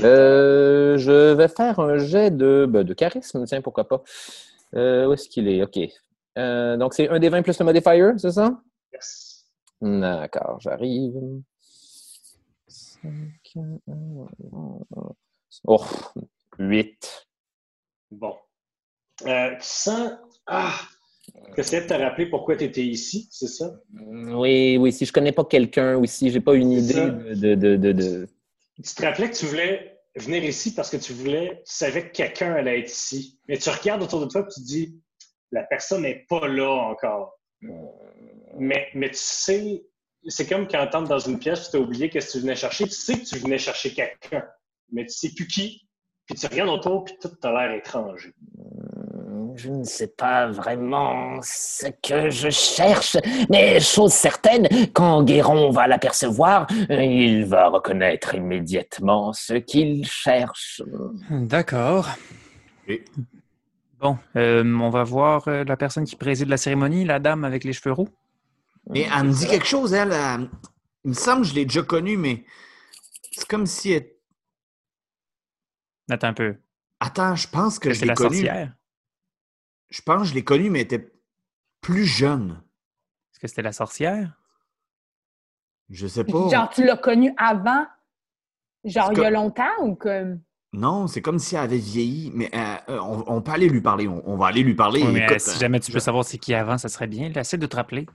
[0.00, 4.02] Euh, je vais faire un jet de, ben, de charisme, tiens, pourquoi pas.
[4.74, 5.62] Euh, où est-ce qu'il est?
[5.62, 5.78] OK.
[6.38, 8.58] Euh, donc, c'est un des 20 plus le modifier, c'est ça?
[8.94, 9.29] Yes.
[9.80, 11.14] D'accord, j'arrive.
[15.64, 15.84] Oh,
[16.58, 17.26] 8.
[18.10, 18.36] Bon.
[19.26, 20.12] Euh, tu sens
[20.46, 20.74] ah,
[21.54, 23.72] que c'est de te rappeler pourquoi tu étais ici, c'est ça?
[23.94, 27.76] Oui, oui, si je connais pas quelqu'un ou si j'ai pas une idée de, de,
[27.76, 28.28] de, de-
[28.82, 32.12] Tu te rappelais que tu voulais venir ici parce que tu voulais, tu savais que
[32.12, 33.38] quelqu'un allait être ici.
[33.48, 35.00] Mais tu regardes autour de toi et tu te dis,
[35.52, 37.38] la personne n'est pas là encore.
[38.58, 39.84] Mais, mais tu sais,
[40.28, 42.56] c'est comme quand tu entres dans une pièce, tu as oublié qu'est-ce que tu venais
[42.56, 42.84] chercher.
[42.84, 44.44] Tu sais que tu venais chercher quelqu'un,
[44.92, 45.86] mais tu sais plus qui.
[46.26, 48.32] Puis tu regardes autour, puis tout a l'air étranger.
[49.56, 53.16] Je ne sais pas vraiment ce que je cherche,
[53.50, 60.82] mais chose certaine, quand Guéron va l'apercevoir, il va reconnaître immédiatement ce qu'il cherche.
[61.30, 62.08] D'accord.
[62.86, 63.04] Et-
[64.00, 67.64] Bon, euh, on va voir euh, la personne qui préside la cérémonie, la dame avec
[67.64, 68.08] les cheveux roux.
[68.90, 70.48] Mais elle me dit quelque chose, elle.
[71.04, 72.44] il me semble que je l'ai déjà connue, mais
[73.32, 74.10] c'est comme si elle...
[76.10, 76.56] Attends un peu.
[76.98, 78.34] Attends, je pense que je C'est l'ai la connue.
[78.34, 78.74] sorcière?
[79.90, 81.12] Je pense que je l'ai connue, mais elle était
[81.80, 82.60] plus jeune.
[83.32, 84.36] Est-ce que c'était la sorcière?
[85.88, 86.48] Je sais pas.
[86.50, 87.86] Genre, tu l'as connu avant?
[88.84, 90.40] Genre, il y a longtemps ou comme?
[90.72, 93.80] Non, c'est comme si elle avait vieilli, mais euh, euh, on, on peut aller lui
[93.80, 94.06] parler.
[94.06, 95.02] On, on va aller lui parler.
[95.02, 97.08] Oui, mais Écoute, euh, si jamais tu peux je- savoir c'est qui avant, ça serait
[97.08, 97.32] bien.
[97.32, 98.06] Essaie de te rappeler.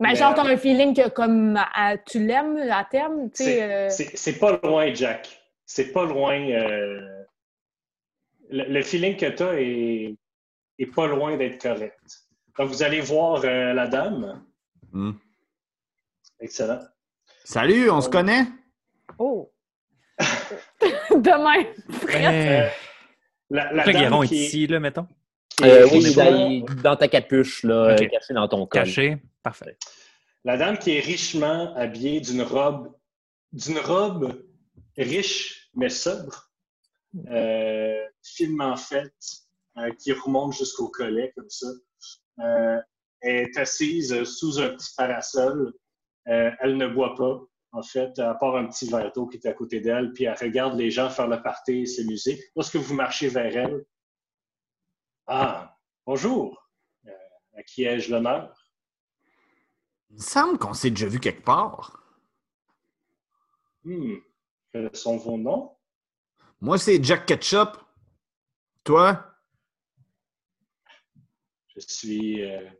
[0.00, 3.44] Mais Mais, genre, t'as euh, un feeling que comme à- tu l'aimes à terme, tu
[3.44, 3.62] sais.
[3.62, 5.40] euh, C'est c'est pas loin, Jack.
[5.66, 6.34] C'est pas loin.
[6.50, 7.22] euh,
[8.50, 10.16] Le, le feeling que tu as est,
[10.78, 11.98] est pas loin d'être correct.
[12.58, 14.44] Donc, vous allez voir euh, la dame.
[14.92, 15.12] Hmm.
[16.40, 16.80] Excellent.
[17.44, 18.44] Salut, on se connaît?
[19.18, 19.50] Oh!
[21.10, 21.64] Demain!
[22.14, 22.68] Euh,
[23.50, 25.06] la, la Le dame qui ici, là, mettons.
[25.48, 28.02] qui est Euh, oui, richement- dans, dans ta capuche, là, Ok.
[28.02, 28.82] euh, caché dans ton col.
[28.82, 29.16] Caché.
[29.44, 29.76] Parfait.
[30.44, 32.90] La dame qui est richement habillée d'une robe,
[33.52, 34.42] d'une robe
[34.96, 36.50] riche mais sobre,
[37.30, 39.12] euh, finement faite,
[39.76, 41.66] euh, qui remonte jusqu'au collet comme ça,
[42.40, 42.80] euh,
[43.20, 45.74] est assise sous un petit parasol.
[46.24, 47.42] Elle ne boit pas,
[47.72, 50.38] en fait, à part un petit verre d'eau qui est à côté d'elle, puis elle
[50.40, 52.42] regarde les gens faire le party et s'amuser.
[52.56, 53.84] Lorsque vous marchez vers elle,
[55.26, 55.76] ah,
[56.06, 56.70] bonjour,
[57.54, 58.63] à qui ai-je l'honneur?
[60.14, 62.00] Il me semble qu'on s'est déjà vu quelque part.
[63.82, 64.14] Hmm.
[64.72, 65.76] Quels sont vos noms?
[66.60, 67.76] Moi, c'est Jack Ketchup.
[68.84, 69.36] Toi?
[71.74, 72.70] Je suis euh,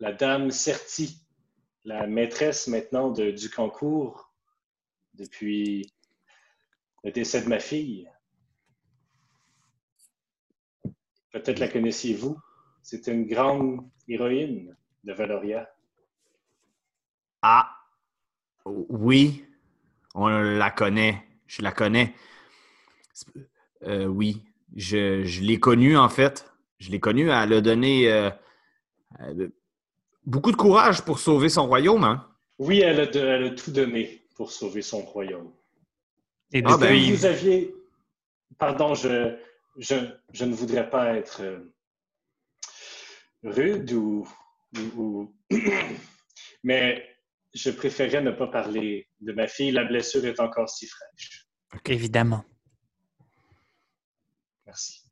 [0.00, 1.24] la dame Certi,
[1.84, 4.34] la maîtresse maintenant de- du concours
[5.12, 5.94] depuis
[7.04, 8.10] le décès de ma fille.
[11.30, 12.36] Peut-être la connaissiez-vous.
[12.82, 15.72] C'est une grande héroïne de Valoria.
[17.46, 17.76] Ah,
[18.64, 19.44] oui,
[20.14, 21.22] on la connaît.
[21.46, 22.14] Je la connais.
[23.82, 24.42] Euh, oui,
[24.74, 26.50] je, je l'ai connue en fait.
[26.78, 27.28] Je l'ai connue.
[27.28, 28.30] Elle a donné euh,
[29.20, 29.48] euh,
[30.24, 32.04] beaucoup de courage pour sauver son royaume.
[32.04, 32.26] Hein?
[32.58, 35.52] Oui, elle a, de- elle a tout donné pour sauver son royaume.
[36.50, 37.74] Et Ah, ben, Vous aviez.
[38.58, 39.36] Pardon, je,
[39.76, 39.96] je,
[40.32, 41.42] je ne voudrais pas être
[43.42, 44.26] rude ou.
[44.96, 45.34] ou- ou-
[46.64, 47.13] Mais
[47.54, 49.70] je préférais ne pas parler de ma fille.
[49.70, 51.46] La blessure est encore si fraîche.
[51.86, 52.44] évidemment.
[54.66, 55.02] Merci.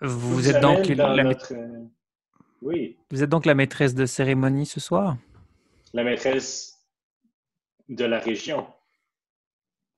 [0.00, 1.84] Vous, êtes donc amène dans la, ma- notre, euh,
[2.60, 5.16] Oui, vous êtes donc la maîtresse de cérémonie ce soir,
[5.94, 6.86] la maîtresse
[7.88, 8.66] de la région.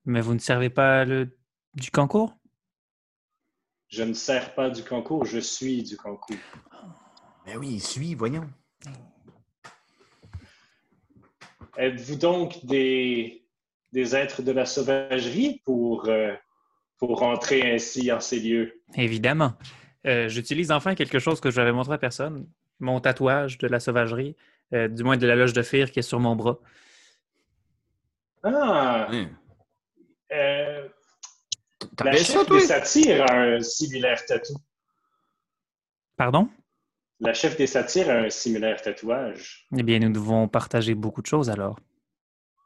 [0.05, 1.37] mais vous ne servez pas le,
[1.73, 2.33] du concours?
[3.89, 6.37] Je ne sers pas du concours, je suis du concours.
[7.45, 8.49] Ben oui, il suit, voyons.
[11.79, 13.45] Êtes-vous donc des,
[13.93, 16.33] des êtres de la sauvagerie pour, euh,
[16.97, 18.81] pour entrer ainsi en ces lieux?
[18.95, 19.53] Évidemment.
[20.05, 22.49] Euh, J'utilise enfin quelque chose que je n'avais montré à personne,
[22.79, 24.35] mon tatouage de la sauvagerie,
[24.73, 26.59] euh, du moins de la loge de Fir qui est sur mon bras.
[28.43, 29.09] Ah!
[30.31, 30.87] Euh,
[32.03, 32.57] la ça, chef toi?
[32.57, 34.53] des satires a un similaire tatou.
[36.17, 36.49] Pardon?
[37.19, 41.27] La chef des satires a un similaire tatouage, Eh bien, nous devons partager beaucoup de
[41.27, 41.77] choses alors.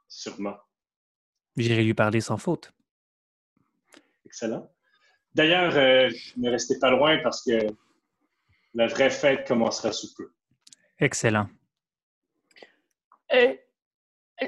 [0.07, 0.57] sûrement.
[1.57, 2.71] J'irai lui parler sans faute.
[4.25, 4.71] Excellent.
[5.35, 7.67] D'ailleurs, euh, ne restez pas loin parce que
[8.75, 10.31] la vraie fête commencera sous peu.
[10.99, 11.47] Excellent.
[13.33, 13.55] Euh,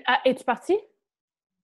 [0.05, 0.77] ah, Es-tu parti?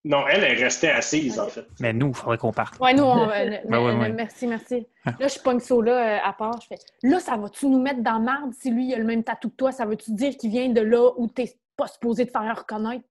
[0.03, 1.67] Non, elle est restée assise, en fait.
[1.79, 2.79] Mais nous, il faudrait qu'on parte.
[2.79, 4.11] Ouais, nous, on, euh, Ben ouais, ouais.
[4.11, 4.87] merci, merci.
[5.05, 5.13] Ah.
[5.19, 6.59] Là, je pogne ça là euh, à part.
[6.61, 9.03] Je fais là, ça va-tu nous mettre dans la merde si lui, il a le
[9.03, 9.71] même tatou que toi?
[9.71, 13.05] Ça veut-tu dire qu'il vient de là où t'es pas supposé te faire reconnaître?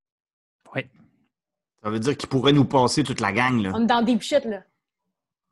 [1.83, 3.73] Ça veut dire qu'il pourrait nous passer toute la gang, là.
[3.75, 4.63] On est dans des shit, là.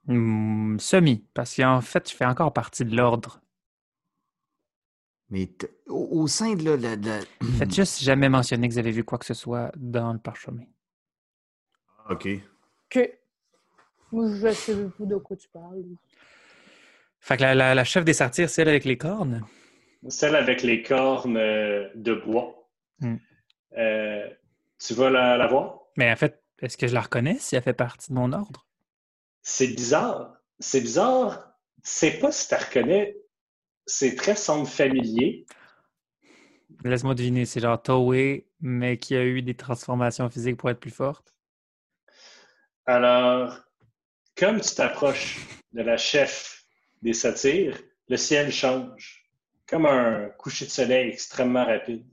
[0.07, 3.41] Hmm, semi, parce qu'en fait, je fais encore partie de l'ordre.
[5.31, 5.49] Mais
[5.87, 7.11] au, au sein de, la- de
[7.59, 10.65] Faites juste jamais mentionner que vous avez vu quoi que ce soit dans le parchemin.
[12.09, 12.29] OK.
[12.89, 13.13] Que.
[14.13, 15.85] Moi, je sais pas de quoi tu parles.
[17.21, 19.45] Fait que la, la- la chef des satires, c'est elle avec les cornes?
[20.09, 22.69] Celle avec les cornes euh, de bois.
[23.01, 23.17] Hmm.
[23.77, 24.29] Euh,
[24.79, 25.81] tu vas la, la voir?
[25.97, 28.67] Mais en fait, est-ce que je la reconnais si elle fait partie de mon ordre?
[29.43, 30.37] C'est bizarre.
[30.59, 31.53] C'est bizarre.
[31.83, 33.17] C'est pas si tu la reconnais.
[33.87, 35.47] C'est très semble familier.
[36.85, 40.91] Laisse-moi deviner, c'est genre Toei, mais qui a eu des transformations physiques pour être plus
[40.91, 41.35] forte.
[42.89, 43.55] Alors,
[44.35, 46.65] comme tu t'approches de la chef
[47.03, 47.79] des satyres,
[48.09, 49.31] le ciel change,
[49.67, 52.09] comme un coucher de soleil extrêmement rapide.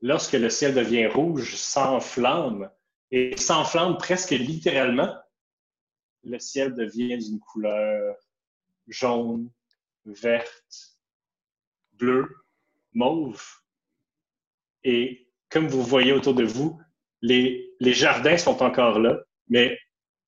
[0.00, 2.70] Lorsque le ciel devient rouge, s'enflamme,
[3.10, 5.14] et s'enflamme presque littéralement,
[6.24, 8.16] le ciel devient d'une couleur
[8.88, 9.50] jaune,
[10.06, 10.98] verte,
[11.92, 12.34] bleue,
[12.94, 13.44] mauve.
[14.82, 16.80] Et comme vous voyez autour de vous,
[17.22, 19.78] les, les jardins sont encore là, mais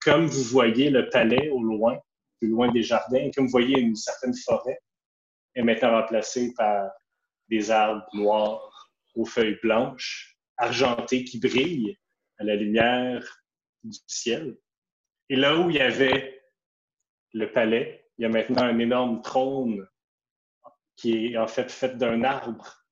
[0.00, 1.98] comme vous voyez le palais au loin,
[2.38, 4.78] plus loin des jardins, comme vous voyez une certaine forêt,
[5.54, 6.90] est maintenant remplacée par
[7.48, 11.98] des arbres noirs aux feuilles blanches, argentées qui brillent
[12.38, 13.42] à la lumière
[13.82, 14.56] du ciel.
[15.28, 16.42] Et là où il y avait
[17.32, 19.86] le palais, il y a maintenant un énorme trône
[20.96, 22.84] qui est en fait fait d'un arbre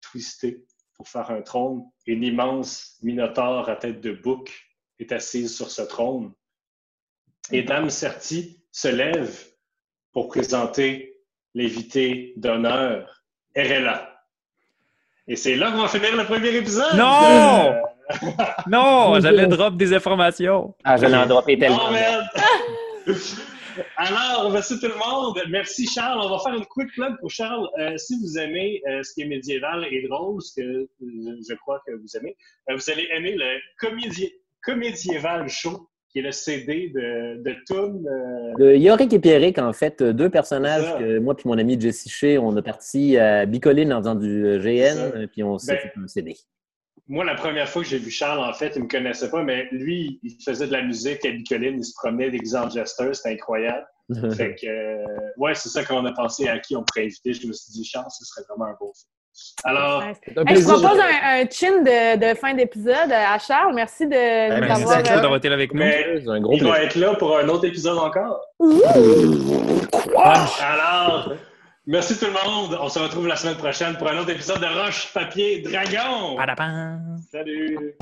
[0.00, 1.82] twisté pour faire un trône.
[2.06, 4.52] Et une immense minotaure à tête de bouc
[4.98, 6.32] est assise sur ce trône.
[7.50, 9.44] Et Dame Certi se lève
[10.12, 11.20] pour présenter
[11.54, 13.24] l'invité d'honneur,
[13.54, 14.10] Erella.
[15.26, 16.94] Et c'est là qu'on va finir le premier épisode.
[16.96, 17.72] Non!
[17.72, 17.80] Euh,
[18.66, 20.74] Non, j'allais drop des informations.
[20.84, 21.88] Ah, je l'ai en droppé tellement.
[21.88, 22.24] Oh, merde!
[23.96, 25.38] Alors, merci tout le monde.
[25.50, 26.20] Merci Charles.
[26.22, 27.68] On va faire une quick plug pour Charles.
[27.78, 31.54] Euh, si vous aimez euh, ce qui est médiéval et drôle, ce que euh, je
[31.56, 32.36] crois que vous aimez,
[32.70, 38.02] euh, vous allez aimer le comédie, Comédiéval Show, qui est le CD de, de Toon.
[38.06, 42.08] euh, De Yorick et Pierrick, en fait, deux personnages que moi puis mon ami Jesse
[42.08, 44.58] Shea, on a parti à Bicoline en faisant du.
[44.60, 46.36] GN, puis on s'est Ben, fait un CD.
[47.08, 49.68] Moi, la première fois que j'ai vu Charles, en fait, il me connaissait pas, mais
[49.72, 53.34] lui, il faisait de la musique à Bicoline, il se promenait déguisé en jester, c'était
[53.34, 53.86] incroyable.
[54.36, 55.04] Fait que, euh,
[55.38, 57.32] ouais, c'est ça qu'on a pensé à qui on pourrait inviter.
[57.32, 59.10] Je me suis dit, Charles, ce serait vraiment un beau film.
[59.64, 60.16] Alors, Nice.
[60.46, 63.74] Hey, je propose un, un chin de, de fin d'épisode à Charles.
[63.74, 64.98] Merci de Ben, nous merci avoir.
[65.00, 65.80] euh, d'avoir été là avec nous.
[65.80, 68.40] mais C'est un gros il va être là pour un autre épisode encore.
[70.14, 70.62] Punch.
[70.62, 71.32] Alors,
[71.86, 72.78] merci tout le monde.
[72.80, 76.36] On se retrouve la semaine prochaine pour un autre épisode de Roche, Papier, Dragon.
[77.30, 77.94] Salut!